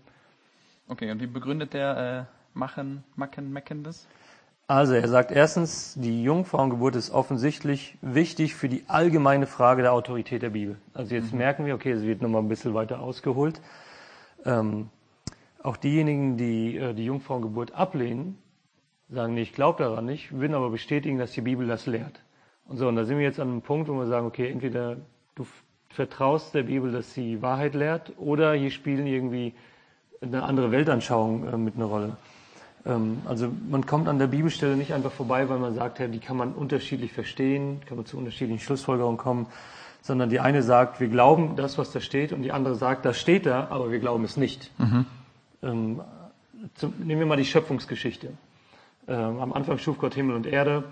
[0.87, 4.07] Okay, und wie begründet der äh, Machen, Macken, Mecken das?
[4.67, 10.41] Also er sagt erstens, die Jungfrauengeburt ist offensichtlich wichtig für die allgemeine Frage der Autorität
[10.41, 10.77] der Bibel.
[10.93, 11.37] Also jetzt mhm.
[11.39, 13.61] merken wir, okay, es wird nochmal ein bisschen weiter ausgeholt.
[14.43, 14.89] Ähm,
[15.61, 18.39] auch diejenigen, die äh, die Jungfrauengeburt ablehnen,
[19.09, 22.21] sagen, nee, ich glaube daran nicht, würden aber bestätigen, dass die Bibel das lehrt.
[22.67, 24.97] Und so, und da sind wir jetzt an einem Punkt, wo wir sagen, okay, entweder
[25.35, 25.45] du
[25.89, 29.53] vertraust der Bibel, dass sie Wahrheit lehrt, oder hier spielen irgendwie
[30.21, 32.17] eine andere Weltanschauung äh, mit einer Rolle.
[32.85, 36.19] Ähm, also man kommt an der Bibelstelle nicht einfach vorbei, weil man sagt, ja, die
[36.19, 39.47] kann man unterschiedlich verstehen, kann man zu unterschiedlichen Schlussfolgerungen kommen,
[40.01, 43.19] sondern die eine sagt, wir glauben das, was da steht, und die andere sagt, das
[43.19, 44.71] steht da, aber wir glauben es nicht.
[44.79, 45.05] Mhm.
[45.63, 46.01] Ähm,
[46.75, 48.29] zum, nehmen wir mal die Schöpfungsgeschichte.
[49.07, 50.85] Ähm, am Anfang schuf Gott Himmel und Erde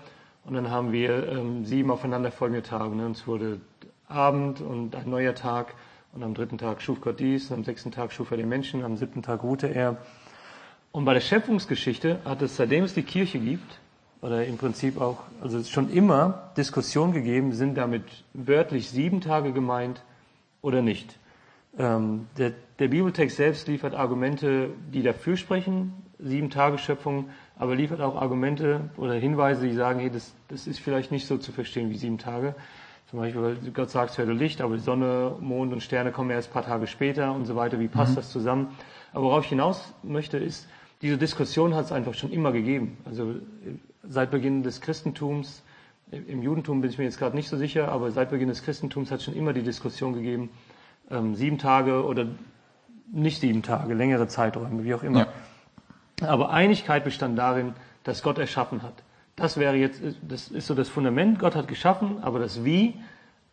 [0.44, 2.94] und dann haben wir ähm, sieben aufeinanderfolgende Tage.
[2.94, 3.06] Ne?
[3.06, 3.60] Und es wurde
[4.08, 5.74] Abend und ein neuer Tag
[6.12, 8.84] und am dritten Tag schuf Gott dies, und am sechsten Tag schuf er den Menschen,
[8.84, 9.96] am siebten Tag ruhte er.
[10.92, 13.80] Und bei der Schöpfungsgeschichte hat es, seitdem es die Kirche gibt,
[14.22, 20.02] oder im Prinzip auch, also schon immer Diskussionen gegeben, sind damit wörtlich sieben Tage gemeint
[20.62, 21.18] oder nicht.
[21.76, 28.00] Ähm, der, der Bibeltext selbst liefert Argumente, die dafür sprechen, sieben Tage Schöpfung, aber liefert
[28.00, 31.90] auch Argumente oder Hinweise, die sagen, hey, das, das ist vielleicht nicht so zu verstehen
[31.90, 32.54] wie sieben Tage.
[33.10, 36.30] Zum Beispiel, weil Gott sagt, es werde Licht, aber die Sonne, Mond und Sterne kommen
[36.30, 37.78] erst ein paar Tage später und so weiter.
[37.78, 38.16] Wie passt mhm.
[38.16, 38.68] das zusammen?
[39.12, 40.68] Aber worauf ich hinaus möchte, ist,
[41.02, 42.96] diese Diskussion hat es einfach schon immer gegeben.
[43.04, 43.34] Also
[44.02, 45.62] seit Beginn des Christentums,
[46.10, 49.10] im Judentum bin ich mir jetzt gerade nicht so sicher, aber seit Beginn des Christentums
[49.10, 50.50] hat es schon immer die Diskussion gegeben,
[51.10, 52.26] ähm, sieben Tage oder
[53.12, 55.20] nicht sieben Tage, längere Zeiträume, wie auch immer.
[55.20, 55.26] Ja.
[56.28, 58.94] Aber Einigkeit bestand darin, dass Gott erschaffen hat.
[59.36, 61.38] Das wäre jetzt, das ist so das Fundament.
[61.38, 62.94] Gott hat geschaffen, aber das Wie,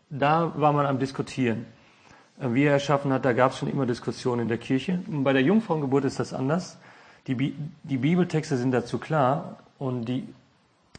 [0.10, 1.66] da war man am Diskutieren.
[2.40, 5.00] Äh, wie er erschaffen hat, da gab es schon immer Diskussionen in der Kirche.
[5.08, 6.78] Und bei der Jungfrauengeburt ist das anders.
[7.28, 10.28] Die, Bi die Bibeltexte sind dazu klar und die,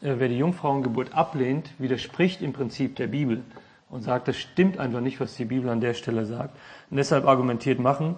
[0.01, 3.43] äh, wer die Jungfrauengeburt ablehnt, widerspricht im Prinzip der Bibel
[3.91, 6.57] und sagt, das stimmt einfach nicht, was die Bibel an der Stelle sagt.
[6.91, 8.17] Und deshalb argumentiert machen.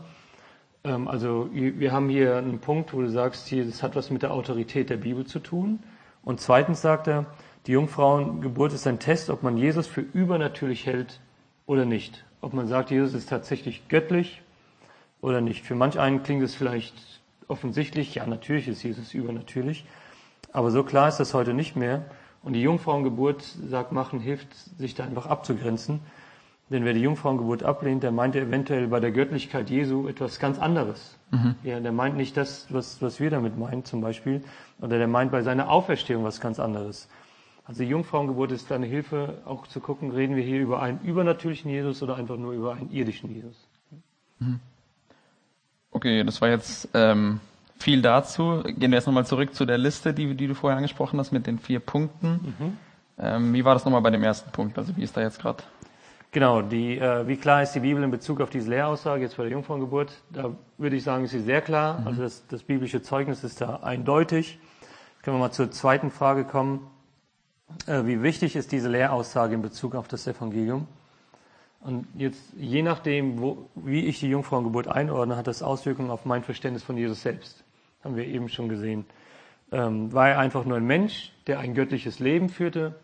[0.85, 4.23] Ähm, also wir haben hier einen Punkt, wo du sagst, hier, das hat was mit
[4.23, 5.81] der Autorität der Bibel zu tun.
[6.23, 7.27] Und zweitens sagt er,
[7.66, 11.20] die Jungfrauengeburt ist ein Test, ob man Jesus für übernatürlich hält
[11.66, 12.25] oder nicht.
[12.40, 14.42] Ob man sagt, Jesus ist tatsächlich göttlich
[15.23, 15.64] oder nicht.
[15.64, 16.94] Für manch einen klingt es vielleicht
[17.49, 19.87] offensichtlich, ja, natürlich ist Jesus übernatürlich.
[20.53, 22.05] Aber so klar ist das heute nicht mehr.
[22.42, 26.01] Und die Jungfrauengeburt, sagt Machen, hilft, sich da einfach abzugrenzen.
[26.70, 31.18] Denn wer die Jungfrauengeburt ablehnt, der meint eventuell bei der Göttlichkeit Jesu etwas ganz anderes.
[31.31, 31.57] Mhm.
[31.62, 34.42] Ja, der meint nicht das, was, was wir damit meinen, zum Beispiel.
[34.81, 37.09] Oder der meint bei seiner Auferstehung was ganz anderes.
[37.66, 41.70] Also die Jungfrauengeburt ist eine Hilfe, auch zu gucken, reden wir hier über einen übernatürlichen
[41.70, 43.57] Jesus oder einfach nur über einen irdischen Jesus.
[44.38, 44.61] Mhm.
[45.90, 47.40] Okay, das war jetzt ähm,
[47.79, 48.62] viel dazu.
[48.64, 51.46] Gehen wir jetzt nochmal zurück zu der Liste, die, die du vorher angesprochen hast, mit
[51.46, 52.55] den vier Punkten.
[52.59, 52.79] Mhm.
[53.16, 54.77] Ähm, wie war das nochmal bei dem ersten Punkt?
[54.77, 55.62] Also wie ist da jetzt gerade?
[56.35, 59.44] Genau, die, äh, wie klar ist die Bibel in Bezug auf diese Lehraussage jetzt bei
[59.44, 60.20] der Jungfrauengeburt?
[60.33, 62.01] Da würde ich sagen, ist sie sehr klar.
[62.01, 62.07] Mhm.
[62.09, 64.59] Also das, das biblische Zeugnis ist da eindeutig.
[65.23, 66.90] Können wir mal zur zweiten Frage kommen.
[67.87, 70.88] Äh, wie wichtig ist diese Lehraussage in Bezug auf das Evangelium?
[71.79, 76.42] Und jetzt, je nachdem, wo, wie ich die Jungfrauengeburt einordne, hat das Auswirkungen auf mein
[76.42, 77.62] Verständnis von Jesus selbst.
[78.03, 79.05] Haben wir eben schon gesehen.
[79.70, 82.97] Ähm, war er einfach nur ein Mensch, der ein göttliches Leben führte?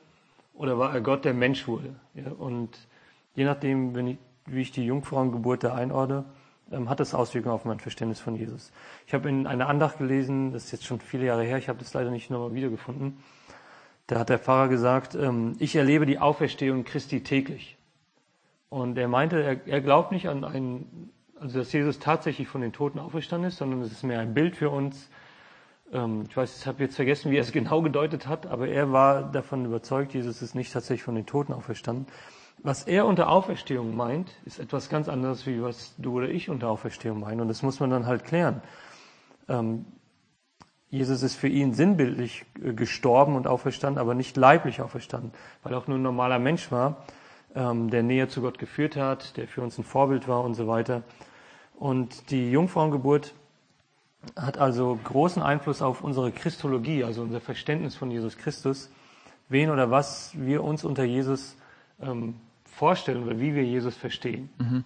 [0.53, 1.95] Oder war er Gott, der Mensch wurde?
[2.14, 2.77] Ja, und
[3.40, 6.26] je nachdem, ich, wie ich die Jungfrauengeburt da einordne,
[6.70, 8.70] ähm, hat das Auswirkungen auf mein Verständnis von Jesus.
[9.07, 11.79] Ich habe in einer Andacht gelesen, das ist jetzt schon viele Jahre her, ich habe
[11.79, 13.16] das leider nicht nochmal wiedergefunden.
[14.09, 17.79] Da hat der Pfarrer gesagt, ähm, ich erlebe die Auferstehung Christi täglich.
[18.68, 22.74] Und er meinte, er, er glaubt nicht an einen, also dass Jesus tatsächlich von den
[22.74, 25.09] Toten auferstanden ist, sondern es ist mehr ein Bild für uns.
[25.94, 28.92] Ähm, ich weiß, ich habe jetzt vergessen, wie er es genau gedeutet hat, aber er
[28.92, 32.07] war davon überzeugt, Jesus ist nicht tatsächlich von den Toten auferstanden.
[32.62, 36.68] Was er unter Auferstehung meint, ist etwas ganz anderes, wie was du oder ich unter
[36.68, 37.40] Auferstehung meinen.
[37.40, 38.62] Und das muss man dann halt klären.
[39.49, 39.87] Ähm,
[40.90, 45.79] Jesus ist für ihn sinnbildlich äh, gestorben und auferstanden, aber nicht leiblich auferstanden, weil er
[45.79, 47.05] auch nur ein normaler Mensch war
[47.55, 50.66] ähm, der näher zu Gott geführt hat, der für uns ein Vorbild war und so
[50.66, 51.03] weiter.
[51.75, 53.35] Und die Jungfrauengeburt
[54.37, 58.90] hat also großen Einfluss auf unsere Christologie, also unser Verständnis von Jesus Christus,
[59.49, 61.57] wen oder was wir uns unter Jesus
[62.01, 62.37] ähm,
[62.81, 64.49] vorstellen oder wie wir Jesus verstehen.
[64.59, 64.85] Mhm.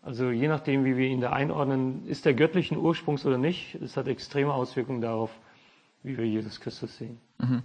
[0.00, 3.96] Also je nachdem, wie wir ihn da einordnen, ist er göttlichen Ursprungs oder nicht, es
[3.96, 5.30] hat extreme Auswirkungen darauf,
[6.04, 7.18] wie wir Jesus Christus sehen.
[7.38, 7.62] Mhm.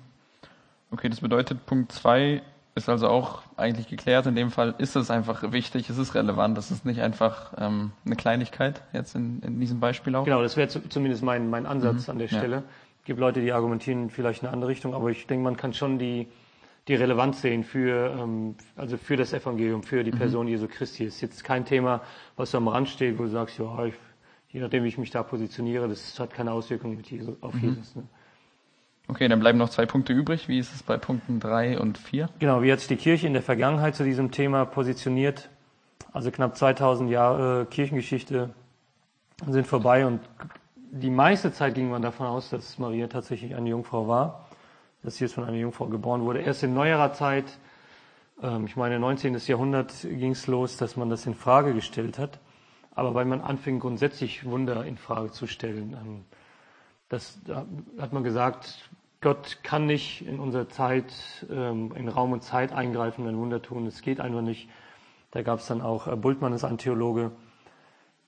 [0.89, 2.41] Okay, das bedeutet, Punkt 2
[2.73, 4.25] ist also auch eigentlich geklärt.
[4.25, 7.91] In dem Fall ist es einfach wichtig, es ist relevant, es ist nicht einfach ähm,
[8.03, 10.25] eine Kleinigkeit jetzt in, in diesem Beispiel auch.
[10.25, 12.11] Genau, das wäre zumindest mein, mein Ansatz mhm.
[12.13, 12.55] an der Stelle.
[12.55, 12.63] Ja.
[12.99, 15.73] Es gibt Leute, die argumentieren vielleicht in eine andere Richtung, aber ich denke, man kann
[15.73, 16.27] schon die,
[16.87, 20.17] die Relevanz sehen für, ähm, also für das Evangelium, für die mhm.
[20.17, 20.51] Person mhm.
[20.51, 21.05] Jesu Christi.
[21.05, 22.01] Ist jetzt kein Thema,
[22.35, 23.95] was am Rand steht, wo du sagst, ja, ich,
[24.49, 27.69] je nachdem, wie ich mich da positioniere, das hat keine Auswirkung Jesus, auf mhm.
[27.69, 27.95] Jesus.
[27.95, 28.03] Ne?
[29.09, 30.47] Okay, dann bleiben noch zwei Punkte übrig.
[30.47, 32.29] Wie ist es bei Punkten drei und vier?
[32.39, 35.49] Genau, wie hat sich die Kirche in der Vergangenheit zu diesem Thema positioniert?
[36.11, 38.49] Also knapp 2000 Jahre Kirchengeschichte
[39.45, 40.19] sind vorbei und
[40.91, 44.46] die meiste Zeit ging man davon aus, dass Maria tatsächlich eine Jungfrau war,
[45.03, 46.41] dass jetzt von einer Jungfrau geboren wurde.
[46.41, 47.45] Erst in neuerer Zeit,
[48.41, 49.37] ähm, ich meine 19.
[49.45, 52.39] Jahrhundert ging es los, dass man das in Frage gestellt hat.
[52.91, 56.25] Aber weil man anfing, grundsätzlich Wunder in Frage zu stellen, ähm,
[57.09, 57.65] das da
[57.99, 58.89] hat man gesagt,
[59.21, 61.13] Gott kann nicht in unsere Zeit,
[61.49, 63.87] ähm, in Raum und Zeit eingreifen ein Wunder tun.
[63.87, 64.69] Es geht einfach nicht.
[65.31, 67.31] Da gab es dann auch, äh, Bultmann ist ein Theologe,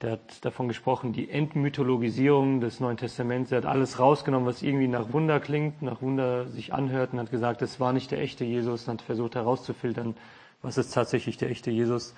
[0.02, 3.52] der hat davon gesprochen, die Entmythologisierung des Neuen Testaments.
[3.52, 7.32] Er hat alles rausgenommen, was irgendwie nach Wunder klingt, nach Wunder sich anhört und hat
[7.32, 10.16] gesagt, das war nicht der echte Jesus und hat versucht herauszufiltern,
[10.62, 12.16] was ist tatsächlich der echte Jesus.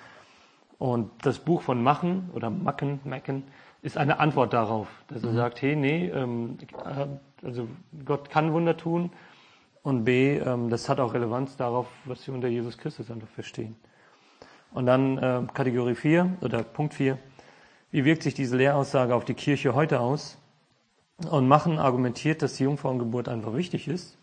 [0.78, 3.44] Und das Buch von Machen oder Macken, Macken
[3.82, 5.36] ist eine Antwort darauf, dass er mhm.
[5.36, 6.58] sagt, hey, nee, ähm,
[7.42, 7.66] also
[8.04, 9.10] Gott kann Wunder tun
[9.82, 13.74] und B, ähm, das hat auch Relevanz darauf, was wir unter Jesus Christus einfach verstehen.
[14.72, 17.18] Und dann äh, Kategorie 4 oder Punkt 4
[17.92, 20.38] wie wirkt sich diese Lehraussage auf die Kirche heute aus?
[21.30, 24.18] Und Machen argumentiert, dass die Jungfrauengeburt einfach wichtig ist,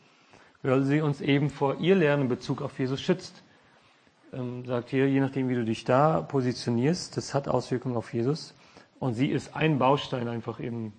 [0.63, 3.43] weil sie uns eben vor ihr Lernen in Bezug auf Jesus schützt.
[4.33, 8.53] Ähm, sagt hier, je nachdem, wie du dich da positionierst, das hat Auswirkungen auf Jesus.
[8.99, 10.91] Und sie ist ein Baustein einfach im,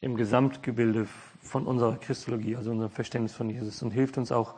[0.00, 1.06] im Gesamtgebilde
[1.42, 4.54] von unserer Christologie, also unserem Verständnis von Jesus und hilft uns auch,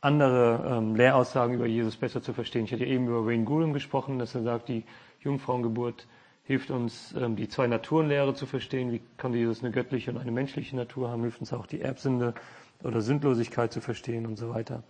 [0.00, 2.64] andere ähm, Lehraussagen über Jesus besser zu verstehen.
[2.64, 4.84] Ich hatte eben über Wayne Grudem gesprochen, dass er sagt, die
[5.20, 6.06] Jungfrauengeburt
[6.50, 8.90] hilft uns, ähm, die zwei Naturenlehre zu verstehen.
[8.90, 11.22] Wie kann Jesus eine göttliche und eine menschliche Natur haben?
[11.22, 12.34] Hilft uns auch die Erbsünde
[12.82, 14.82] oder Sündlosigkeit zu verstehen und so weiter.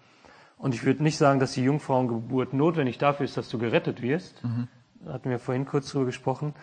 [0.56, 4.42] Und ich würde nicht sagen, dass die Jungfrauengeburt notwendig dafür ist, dass du gerettet wirst.
[4.42, 4.68] Mhm.
[5.04, 6.54] Da hatten wir vorhin kurz drüber gesprochen.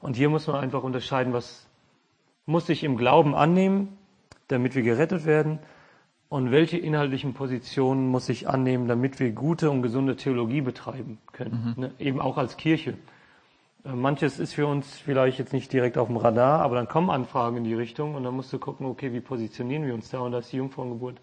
[0.00, 1.68] Und hier muss man einfach unterscheiden, was
[2.44, 3.96] muss ich im Glauben annehmen,
[4.48, 5.60] damit wir gerettet werden
[6.28, 11.74] und welche inhaltlichen Positionen muss ich annehmen, damit wir gute und gesunde Theologie betreiben können,
[11.76, 11.82] mhm.
[11.82, 11.92] ne?
[12.00, 12.94] eben auch als Kirche.
[13.84, 17.10] Äh, manches ist für uns vielleicht jetzt nicht direkt auf dem Radar, aber dann kommen
[17.10, 20.20] Anfragen in die Richtung und dann musst du gucken, okay, wie positionieren wir uns da?
[20.20, 21.20] Und da ist die Jungfrauengeburt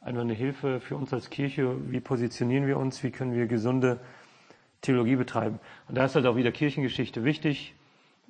[0.00, 1.76] einfach eine Hilfe für uns als Kirche.
[1.90, 3.02] Wie positionieren wir uns?
[3.02, 4.00] Wie können wir gesunde
[4.82, 5.58] Theologie betreiben?
[5.88, 7.74] Und da ist halt auch wieder Kirchengeschichte wichtig.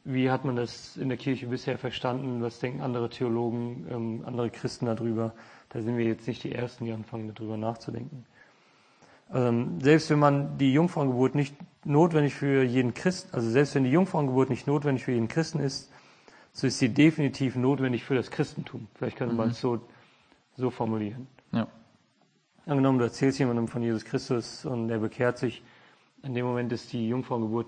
[0.04, 2.42] Wie hat man das in der Kirche bisher verstanden?
[2.42, 5.34] Was denken andere Theologen, ähm, andere Christen darüber?
[5.68, 8.24] Da sind wir jetzt nicht die Ersten, die anfangen, darüber nachzudenken.
[9.32, 11.54] Ähm, selbst wenn man die Jungfrauengeburt nicht
[11.90, 15.90] notwendig für jeden Christen, also selbst wenn die Jungfrauengeburt nicht notwendig für jeden Christen ist,
[16.52, 18.88] so ist sie definitiv notwendig für das Christentum.
[18.94, 19.52] Vielleicht könnte man mhm.
[19.52, 19.80] es so,
[20.56, 21.26] so formulieren.
[21.52, 21.66] Ja.
[22.66, 25.62] Angenommen, du erzählst jemandem von Jesus Christus und er bekehrt sich,
[26.22, 27.66] in dem Moment ist die Jungfrauengeburt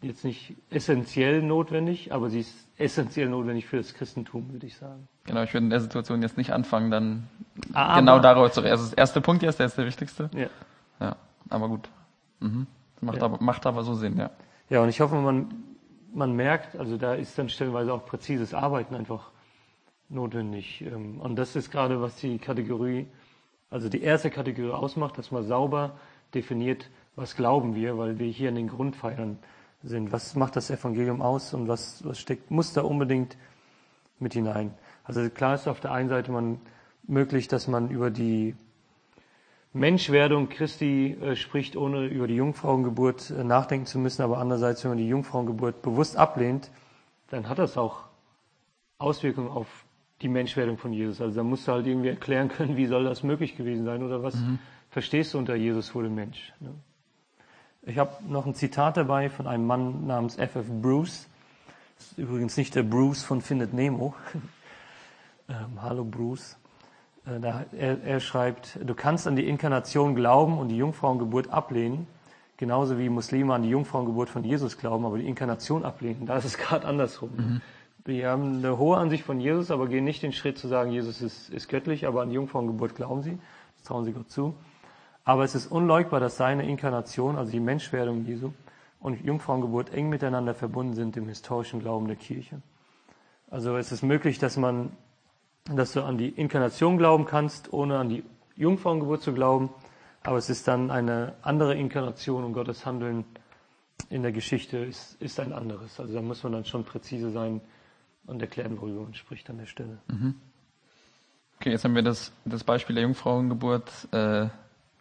[0.00, 5.08] jetzt nicht essentiell notwendig, aber sie ist essentiell notwendig für das Christentum, würde ich sagen.
[5.24, 7.28] Genau, ich würde in der Situation jetzt nicht anfangen, dann
[7.72, 8.72] aber, genau darüber zu reden.
[8.72, 10.30] Also das erste Punkt jetzt, der ist der wichtigste.
[10.34, 10.48] Ja.
[11.00, 11.16] Ja,
[11.48, 11.88] aber gut.
[12.40, 12.66] Mhm.
[13.00, 13.24] Macht, ja.
[13.24, 14.30] aber, macht aber so Sinn, ja.
[14.70, 15.48] Ja, und ich hoffe, man,
[16.12, 19.30] man merkt, also da ist dann stellenweise auch präzises Arbeiten einfach
[20.08, 20.82] notwendig.
[20.82, 23.06] Ähm, und das ist gerade, was die Kategorie,
[23.70, 25.98] also die erste Kategorie ausmacht, dass man sauber
[26.34, 29.38] definiert, was glauben wir, weil wir hier in den Grundpfeilern
[29.82, 30.12] sind.
[30.12, 33.36] Was macht das Evangelium aus und was, was steckt, muss da unbedingt
[34.18, 34.74] mit hinein?
[35.04, 36.60] Also klar ist auf der einen Seite man
[37.06, 38.54] möglich, dass man über die
[39.72, 44.22] Menschwerdung Christi äh, spricht, ohne über die Jungfrauengeburt äh, nachdenken zu müssen.
[44.22, 46.70] Aber andererseits, wenn man die Jungfrauengeburt bewusst ablehnt,
[47.30, 48.04] dann hat das auch
[48.98, 49.66] Auswirkungen auf
[50.22, 51.20] die Menschwerdung von Jesus.
[51.20, 54.22] Also da musst du halt irgendwie erklären können, wie soll das möglich gewesen sein oder
[54.22, 54.58] was mhm.
[54.90, 56.52] verstehst du unter Jesus wurde Mensch.
[56.60, 56.74] Ne?
[57.82, 60.66] Ich habe noch ein Zitat dabei von einem Mann namens F.F.
[60.68, 61.28] Bruce.
[61.96, 64.14] Das ist übrigens nicht der Bruce von Findet Nemo.
[65.48, 66.56] ähm, hallo Bruce.
[67.28, 67.40] Äh,
[67.76, 72.06] er, er schreibt, du kannst an die Inkarnation glauben und die Jungfrauengeburt ablehnen,
[72.56, 76.26] genauso wie Muslime an die Jungfrauengeburt von Jesus glauben, aber die Inkarnation ablehnen.
[76.26, 77.30] Da ist es gerade andersrum.
[77.36, 77.60] Mhm.
[78.04, 81.20] Wir haben eine hohe Ansicht von Jesus, aber gehen nicht den Schritt zu sagen, Jesus
[81.20, 83.38] ist, ist göttlich, aber an die Jungfrauengeburt glauben sie.
[83.76, 84.54] Das trauen sie Gott zu.
[85.24, 88.52] Aber es ist unleugbar, dass seine Inkarnation, also die Menschwerdung Jesu
[88.98, 92.62] und Jungfrauengeburt eng miteinander verbunden sind im historischen Glauben der Kirche.
[93.50, 94.90] Also es ist möglich, dass man
[95.64, 98.24] dass du an die Inkarnation glauben kannst, ohne an die
[98.56, 99.70] Jungfrauengeburt zu glauben.
[100.22, 103.24] Aber es ist dann eine andere Inkarnation und Gottes Handeln
[104.10, 105.98] in der Geschichte ist, ist ein anderes.
[106.00, 107.60] Also da muss man dann schon präzise sein
[108.26, 109.98] und erklären, worüber man spricht an der Stelle.
[110.08, 110.34] Mhm.
[111.56, 114.48] Okay, jetzt haben wir das, das Beispiel der Jungfrauengeburt äh,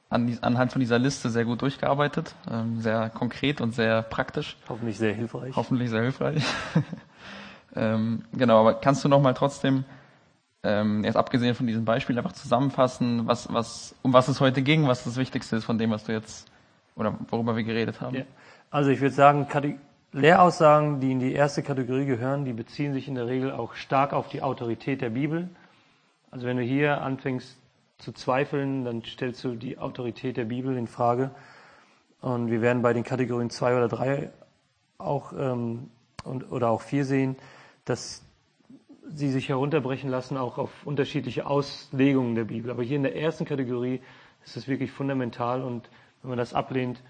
[0.09, 4.57] an, anhand von dieser Liste sehr gut durchgearbeitet, ähm, sehr konkret und sehr praktisch.
[4.67, 5.55] Hoffentlich sehr hilfreich.
[5.55, 6.43] Hoffentlich sehr hilfreich.
[7.75, 9.85] ähm, genau, aber kannst du noch mal trotzdem
[10.67, 14.87] ähm, jetzt abgesehen von diesem Beispiel einfach zusammenfassen, was, was, um was es heute ging,
[14.87, 16.51] was das Wichtigste ist von dem, was du jetzt
[16.95, 18.15] oder worüber wir geredet haben.
[18.17, 18.23] Ja.
[18.69, 19.77] Also ich würde sagen, Kate-
[20.13, 24.13] Lehraussagen, die in die erste Kategorie gehören, die beziehen sich in der Regel auch stark
[24.13, 25.49] auf die Autorität der Bibel.
[26.31, 27.57] Also wenn du hier anfängst
[27.97, 31.31] zu zweifeln, dann stellst du die Autorität der Bibel in Frage.
[32.21, 34.29] Und wir werden bei den Kategorien zwei oder drei
[34.97, 35.89] auch ähm,
[36.23, 37.35] und, oder auch vier sehen,
[37.85, 38.23] dass
[39.13, 42.71] sie sich herunterbrechen lassen, auch auf unterschiedliche Auslegungen der Bibel.
[42.71, 44.01] Aber hier in der ersten Kategorie
[44.43, 45.89] ist es wirklich fundamental und
[46.21, 47.01] wenn man das ablehnt,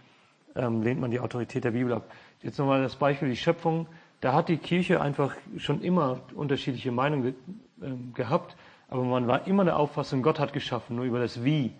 [0.56, 2.12] ähm, lehnt man die Autorität der Bibel ab.
[2.42, 3.88] Jetzt nochmal das Beispiel, die Schöpfung.
[4.22, 7.34] Da hat die Kirche einfach schon immer unterschiedliche Meinungen ge
[7.82, 8.56] ähm, gehabt,
[8.90, 11.74] aber man war immer der Auffassung, Gott hat geschaffen, nur über das Wie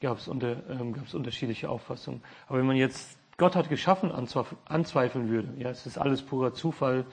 [0.00, 2.22] gab es unter, ähm, unterschiedliche Auffassungen.
[2.46, 6.54] Aber wenn man jetzt Gott hat geschaffen anzweif- anzweifeln würde, ja, es ist alles purer
[6.54, 7.04] Zufall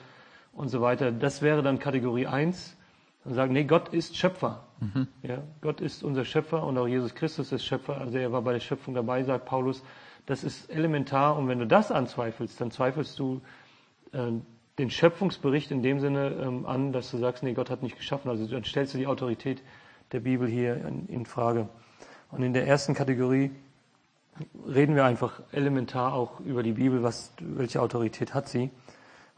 [0.52, 2.76] und so weiter, das wäre dann Kategorie 1
[3.24, 4.64] und sagen, nee, Gott ist Schöpfer.
[5.22, 8.00] Ja, Gott ist unser Schöpfer und auch Jesus Christus ist Schöpfer.
[8.00, 9.82] Also er war bei der Schöpfung dabei, sagt Paulus.
[10.26, 13.40] Das ist elementar und wenn du das anzweifelst, dann zweifelst du
[14.12, 14.32] äh,
[14.78, 18.30] den Schöpfungsbericht in dem Sinne ähm, an, dass du sagst, nee, Gott hat nicht geschaffen.
[18.30, 19.62] Also dann stellst du die Autorität
[20.12, 21.68] der Bibel hier in, in Frage.
[22.30, 23.50] Und in der ersten Kategorie
[24.66, 28.70] reden wir einfach elementar auch über die Bibel, was, welche Autorität hat sie.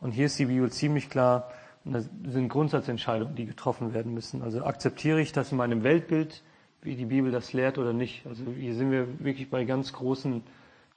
[0.03, 1.48] Und hier ist die Bibel ziemlich klar,
[1.84, 4.42] und das sind Grundsatzentscheidungen, die getroffen werden müssen.
[4.42, 6.42] Also akzeptiere ich das in meinem Weltbild,
[6.82, 8.26] wie die Bibel das lehrt oder nicht.
[8.26, 10.42] Also hier sind wir wirklich bei ganz großen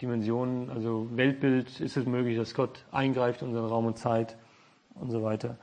[0.02, 0.72] Dimensionen.
[0.72, 4.36] Also Weltbild ist es möglich, dass Gott eingreift in unseren Raum und Zeit
[4.96, 5.58] und so weiter.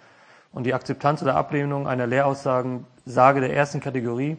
[0.53, 4.36] Und die Akzeptanz oder Ablehnung einer Lehraussagen, Sage der ersten Kategorie,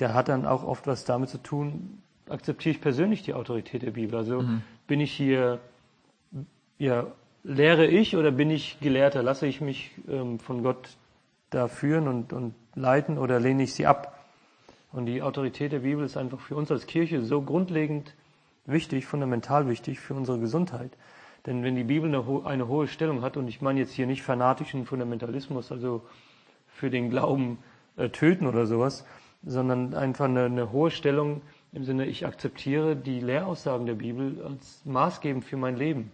[0.00, 3.92] der hat dann auch oft was damit zu tun, akzeptiere ich persönlich die Autorität der
[3.92, 4.18] Bibel.
[4.18, 4.44] Also
[4.88, 5.60] bin ich hier,
[6.78, 7.06] ja,
[7.44, 9.22] lehre ich oder bin ich Gelehrter?
[9.22, 10.96] Lasse ich mich ähm, von Gott
[11.50, 14.18] da führen und, und leiten oder lehne ich sie ab?
[14.92, 18.14] Und die Autorität der Bibel ist einfach für uns als Kirche so grundlegend
[18.66, 20.92] wichtig, fundamental wichtig für unsere Gesundheit.
[21.46, 24.06] Denn wenn die Bibel eine, ho eine hohe Stellung hat, und ich meine jetzt hier
[24.06, 26.02] nicht fanatischen Fundamentalismus, also
[26.68, 27.58] für den Glauben
[27.96, 29.04] äh, töten oder sowas,
[29.44, 34.82] sondern einfach eine, eine hohe Stellung im Sinne, ich akzeptiere die Lehraussagen der Bibel als
[34.84, 36.12] maßgebend für mein Leben.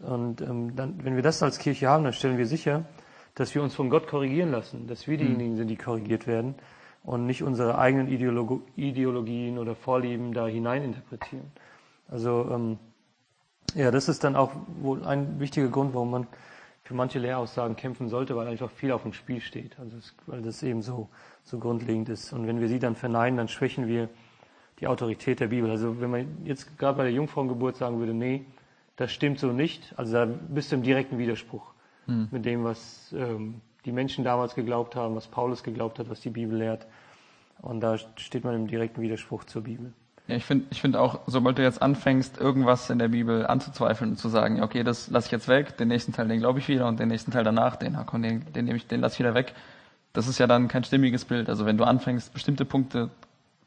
[0.00, 2.84] Und ähm, dann, wenn wir das als Kirche haben, dann stellen wir sicher,
[3.34, 6.54] dass wir uns von Gott korrigieren lassen, dass wir diejenigen sind, die korrigiert werden
[7.02, 11.50] und nicht unsere eigenen Ideologo Ideologien oder Vorlieben da hineininterpretieren.
[12.08, 12.78] Also ähm,
[13.74, 16.26] ja, das ist dann auch wohl ein wichtiger Grund, warum man
[16.82, 19.78] für manche Lehraussagen kämpfen sollte, weil einfach viel auf dem Spiel steht.
[19.78, 21.08] Also es, weil das eben so,
[21.44, 22.32] so grundlegend ist.
[22.32, 24.08] Und wenn wir sie dann verneinen, dann schwächen wir
[24.80, 25.70] die Autorität der Bibel.
[25.70, 28.44] Also wenn man jetzt gerade bei der Jungfrauengeburt sagen würde, nee,
[29.00, 31.72] das stimmt so nicht, also da bist du im direkten Widerspruch
[32.30, 36.28] mit dem, was ähm, die Menschen damals geglaubt haben, was Paulus geglaubt hat, was die
[36.28, 36.86] Bibel lehrt.
[37.62, 39.92] Und da steht man im direkten Widerspruch zur Bibel.
[40.26, 44.10] Ja, ich finde ich find auch, sobald du jetzt anfängst, irgendwas in der Bibel anzuzweifeln
[44.10, 46.68] und zu sagen, okay, das lasse ich jetzt weg, den nächsten Teil, den glaube ich
[46.68, 49.20] wieder und den nächsten Teil danach, den, komm, den, den nehme ich, den lasse ich
[49.20, 49.54] wieder weg.
[50.12, 51.48] Das ist ja dann kein stimmiges Bild.
[51.48, 53.08] Also wenn du anfängst, bestimmte Punkte,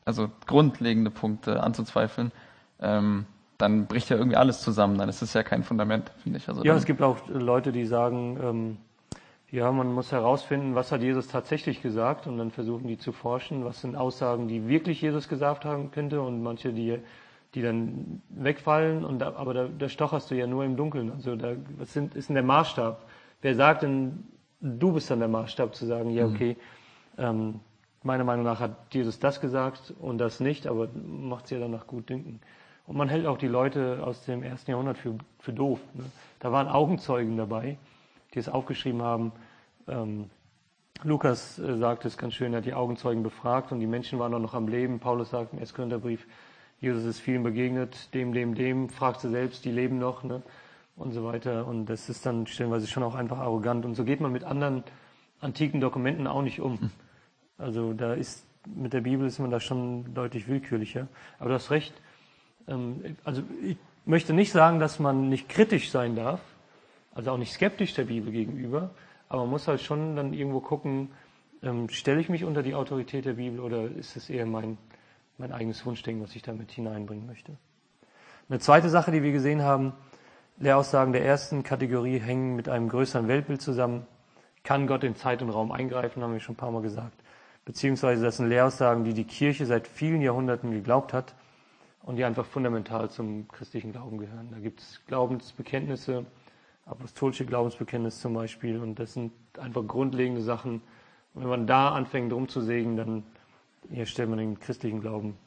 [0.06, 2.32] also grundlegende Punkte anzuzweifeln,
[2.82, 3.26] ähm,
[3.58, 4.98] dann bricht ja irgendwie alles zusammen.
[4.98, 6.48] Dann ist es ja kein Fundament, finde ich.
[6.48, 8.78] Also Ja, es gibt auch Leute, die sagen, ähm,
[9.52, 13.64] ja, man muss herausfinden, was hat Jesus tatsächlich gesagt und dann versuchen die zu forschen,
[13.66, 16.98] was sind Aussagen, die wirklich Jesus gesagt haben könnte und manche, die,
[17.54, 21.12] die dann wegfallen und da, aber da, da stocherst du ja nur im Dunkeln.
[21.12, 23.06] Also da, was sind, ist denn der Maßstab?
[23.44, 24.24] Wer sagt denn,
[24.60, 26.58] du bist dann der Maßstab zu sagen, ja, okay,
[27.20, 27.60] ähm,
[28.02, 31.86] meiner Meinung nach hat Jesus das gesagt und das nicht, aber macht es ja danach
[31.86, 32.40] gut dünken.
[32.86, 35.80] Und man hält auch die Leute aus dem ersten Jahrhundert für, für doof.
[35.94, 36.04] Ne?
[36.40, 37.78] Da waren Augenzeugen dabei,
[38.34, 39.32] die es aufgeschrieben haben.
[39.88, 40.30] Ähm,
[41.04, 44.32] Lukas äh, sagt es ganz schön, er hat die Augenzeugen befragt und die Menschen waren
[44.42, 45.00] noch am Leben.
[45.00, 45.74] Paulus sagt im 1.
[45.74, 46.28] Korintherbrief,
[46.80, 50.42] Jesus ist vielen begegnet, dem, dem, dem, fragt sie selbst, die leben noch, ne?
[50.96, 51.66] und so weiter.
[51.66, 53.86] Und das ist dann stellenweise schon auch einfach arrogant.
[53.86, 54.84] Und so geht man mit anderen
[55.40, 56.92] antiken Dokumenten auch nicht um.
[57.58, 61.08] Also da ist, mit der Bibel ist man da schon deutlich willkürlicher.
[61.40, 61.94] Aber du hast recht,
[63.24, 66.42] also ich möchte nicht sagen, dass man nicht kritisch sein darf,
[67.14, 68.92] also auch nicht skeptisch der Bibel gegenüber,
[69.30, 71.10] aber man muss halt schon dann irgendwo gucken,
[71.62, 74.78] ähm, stelle ich mich unter die Autorität der Bibel oder ist es eher mein,
[75.38, 77.54] mein eigenes Wunschdenken, was ich damit hineinbringen möchte.
[78.50, 79.94] Eine zweite Sache, die wir gesehen haben,
[80.58, 84.06] Lehraussagen der ersten Kategorie hängen mit einem größeren Weltbild zusammen.
[84.64, 87.18] Kann Gott in Zeit und Raum eingreifen, haben wir schon ein paar Mal gesagt.
[87.66, 91.34] Beziehungsweise das sind Lehraussagen, die die Kirche seit vielen Jahrhunderten geglaubt hat
[92.04, 94.50] und die einfach fundamental zum christlichen Glauben gehören.
[94.52, 96.26] Da gibt es Glaubensbekenntnisse,
[96.86, 100.82] apostolische Glaubensbekenntnisse zum Beispiel, und das sind einfach grundlegende Sachen.
[101.34, 103.24] Und wenn man da anfängt rumzusägen, dann
[103.90, 105.38] hier stellt man den christlichen Glauben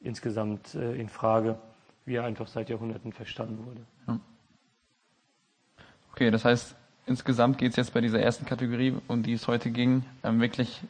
[0.00, 1.58] insgesamt äh, in Frage.
[2.06, 3.80] wie er einfach seit Jahrhunderten verstanden wurde.
[6.12, 9.70] Okay, das heißt, insgesamt geht es jetzt bei dieser ersten Kategorie, um die es heute
[9.70, 10.80] ging, ähm, wirklich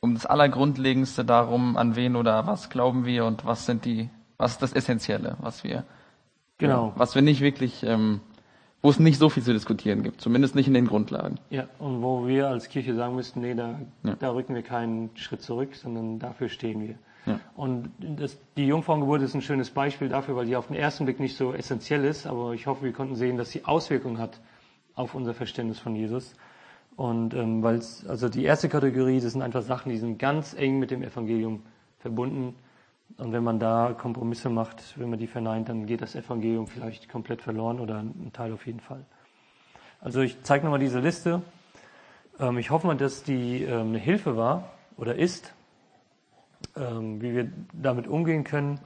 [0.00, 4.52] um das Allergrundlegendste darum, an wen oder was glauben wir und was sind die, was
[4.52, 5.84] ist das Essentielle, was wir,
[6.58, 6.92] Genau.
[6.96, 8.20] was wir nicht wirklich, ähm,
[8.82, 11.36] wo es nicht so viel zu diskutieren gibt, zumindest nicht in den Grundlagen.
[11.50, 14.14] Ja, und wo wir als Kirche sagen müssten, nee, da, Ja.
[14.18, 16.94] da rücken wir keinen Schritt zurück, sondern dafür stehen wir.
[17.26, 17.40] Ja.
[17.56, 21.18] Und das, die Jungfrauengeburt ist ein schönes Beispiel dafür, weil die auf den ersten Blick
[21.20, 24.40] nicht so essentiell ist, aber ich hoffe, wir konnten sehen, dass sie Auswirkungen hat
[24.94, 26.34] auf unser Verständnis von Jesus.
[26.96, 30.54] Und ähm, weil es, also die erste Kategorie, das sind einfach Sachen, die sind ganz
[30.54, 31.62] eng mit dem Evangelium
[31.98, 32.54] verbunden.
[33.16, 37.08] Und wenn man da Kompromisse macht, wenn man die verneint, dann geht das Evangelium vielleicht
[37.08, 39.04] komplett verloren oder ein Teil auf jeden Fall.
[40.00, 41.42] Also ich zeige nochmal diese Liste.
[42.40, 45.54] Ähm, ich hoffe mal, dass die ähm, eine Hilfe war oder ist,
[46.76, 48.78] ähm, wie wir damit umgehen können.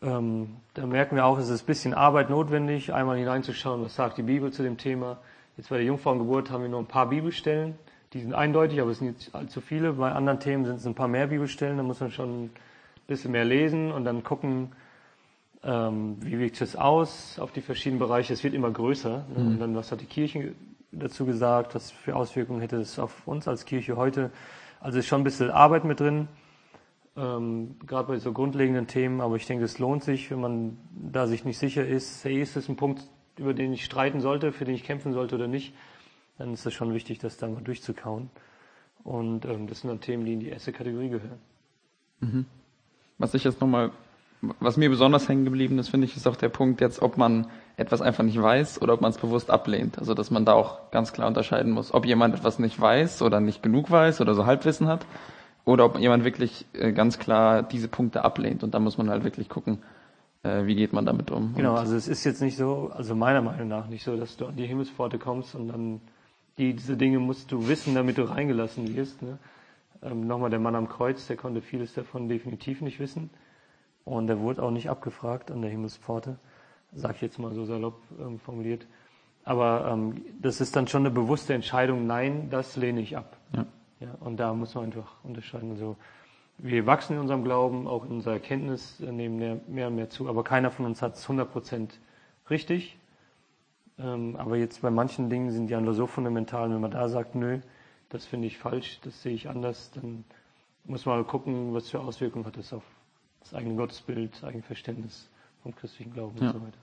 [0.00, 4.22] Da merken wir auch, es ist ein bisschen Arbeit notwendig, einmal hineinzuschauen, was sagt die
[4.22, 5.18] Bibel zu dem Thema.
[5.56, 7.76] Jetzt bei der Jungfrauengeburt haben wir nur ein paar Bibelstellen,
[8.12, 9.94] die sind eindeutig, aber es sind nicht allzu viele.
[9.94, 12.50] Bei anderen Themen sind es ein paar mehr Bibelstellen, da muss man schon
[13.08, 14.72] bisschen mehr lesen und dann gucken,
[15.64, 18.32] ähm, wie wirkt es aus auf die verschiedenen Bereiche.
[18.32, 19.26] Es wird immer größer.
[19.28, 19.34] Ne?
[19.46, 20.54] Und dann, was hat die Kirche
[20.92, 21.74] dazu gesagt?
[21.74, 24.30] Was für Auswirkungen hätte es auf uns als Kirche heute?
[24.80, 26.28] Also ist schon ein bisschen Arbeit mit drin,
[27.16, 29.20] ähm, gerade bei so grundlegenden Themen.
[29.20, 32.56] Aber ich denke, es lohnt sich, wenn man da sich nicht sicher ist, hey, ist
[32.56, 33.02] das ein Punkt,
[33.38, 35.74] über den ich streiten sollte, für den ich kämpfen sollte oder nicht?
[36.36, 38.30] Dann ist es schon wichtig, das da mal durchzukauen.
[39.02, 41.40] Und ähm, das sind dann Themen, die in die erste Kategorie gehören.
[43.18, 43.90] Was ich jetzt nochmal,
[44.60, 47.46] was mir besonders hängen geblieben ist, finde ich, ist auch der Punkt jetzt, ob man
[47.76, 49.98] etwas einfach nicht weiß oder ob man es bewusst ablehnt.
[49.98, 53.40] Also, dass man da auch ganz klar unterscheiden muss, ob jemand etwas nicht weiß oder
[53.40, 55.04] nicht genug weiß oder so Halbwissen hat
[55.64, 58.62] oder ob jemand wirklich äh, ganz klar diese Punkte ablehnt.
[58.62, 59.82] Und da muss man halt wirklich gucken,
[60.42, 61.54] äh, wie geht man damit um.
[61.54, 64.46] Genau, also es ist jetzt nicht so, also meiner Meinung nach nicht so, dass du
[64.46, 66.00] an die Himmelspforte kommst und dann
[66.56, 69.22] die, diese Dinge musst du wissen, damit du reingelassen wirst.
[69.22, 69.38] Ne?
[70.02, 73.30] Ähm, Nochmal der Mann am Kreuz, der konnte vieles davon definitiv nicht wissen
[74.04, 76.38] und der wurde auch nicht abgefragt an der Himmelspforte,
[76.92, 78.86] sag ich jetzt mal so salopp ähm, formuliert.
[79.44, 83.36] Aber ähm, das ist dann schon eine bewusste Entscheidung, nein, das lehne ich ab.
[83.54, 83.66] Ja.
[84.00, 85.70] Ja, und da muss man einfach unterscheiden.
[85.70, 85.96] Also
[86.58, 90.28] wir wachsen in unserem Glauben, auch in unserer Erkenntnis äh, nehmen mehr, und mehr zu,
[90.28, 91.88] aber keiner von uns hat es 100%
[92.50, 92.96] richtig.
[93.98, 97.34] Ähm, aber jetzt bei manchen Dingen sind die andere so fundamental, wenn man da sagt,
[97.34, 97.58] nö,
[98.08, 100.24] das finde ich falsch, das sehe ich anders, dann
[100.84, 102.84] muss man mal gucken, was für Auswirkungen hat das auf
[103.40, 105.28] das eigene Gottesbild, das eigene Verständnis
[105.62, 106.48] vom christlichen Glauben Ja.
[106.48, 106.78] und so weiter.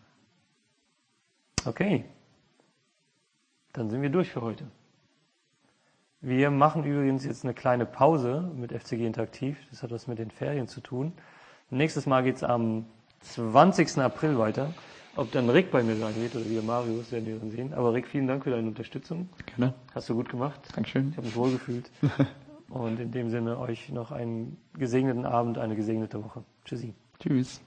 [1.65, 2.05] Okay,
[3.73, 4.65] dann sind wir durch für heute.
[6.21, 9.57] Wir machen übrigens jetzt eine kleine Pause mit FCG Interaktiv.
[9.69, 11.13] Das hat was mit den Ferien zu tun.
[11.69, 12.85] Nächstes Mal geht's am
[13.21, 13.97] 20.
[13.99, 14.73] April weiter.
[15.17, 17.73] Ob dann Rick bei mir sein wird oder wieder Marius, werden wir dann sehen.
[17.73, 19.29] Aber Rick, vielen Dank für deine Unterstützung.
[19.45, 19.73] Gerne.
[19.93, 20.59] Hast du gut gemacht.
[20.75, 21.09] Dankeschön.
[21.11, 21.89] Ich habe mich wohlgefühlt.
[22.69, 26.43] Und in dem Sinne euch noch einen gesegneten Abend, eine gesegnete Woche.
[26.65, 26.93] Tschüssi.
[27.19, 27.61] Tschüss.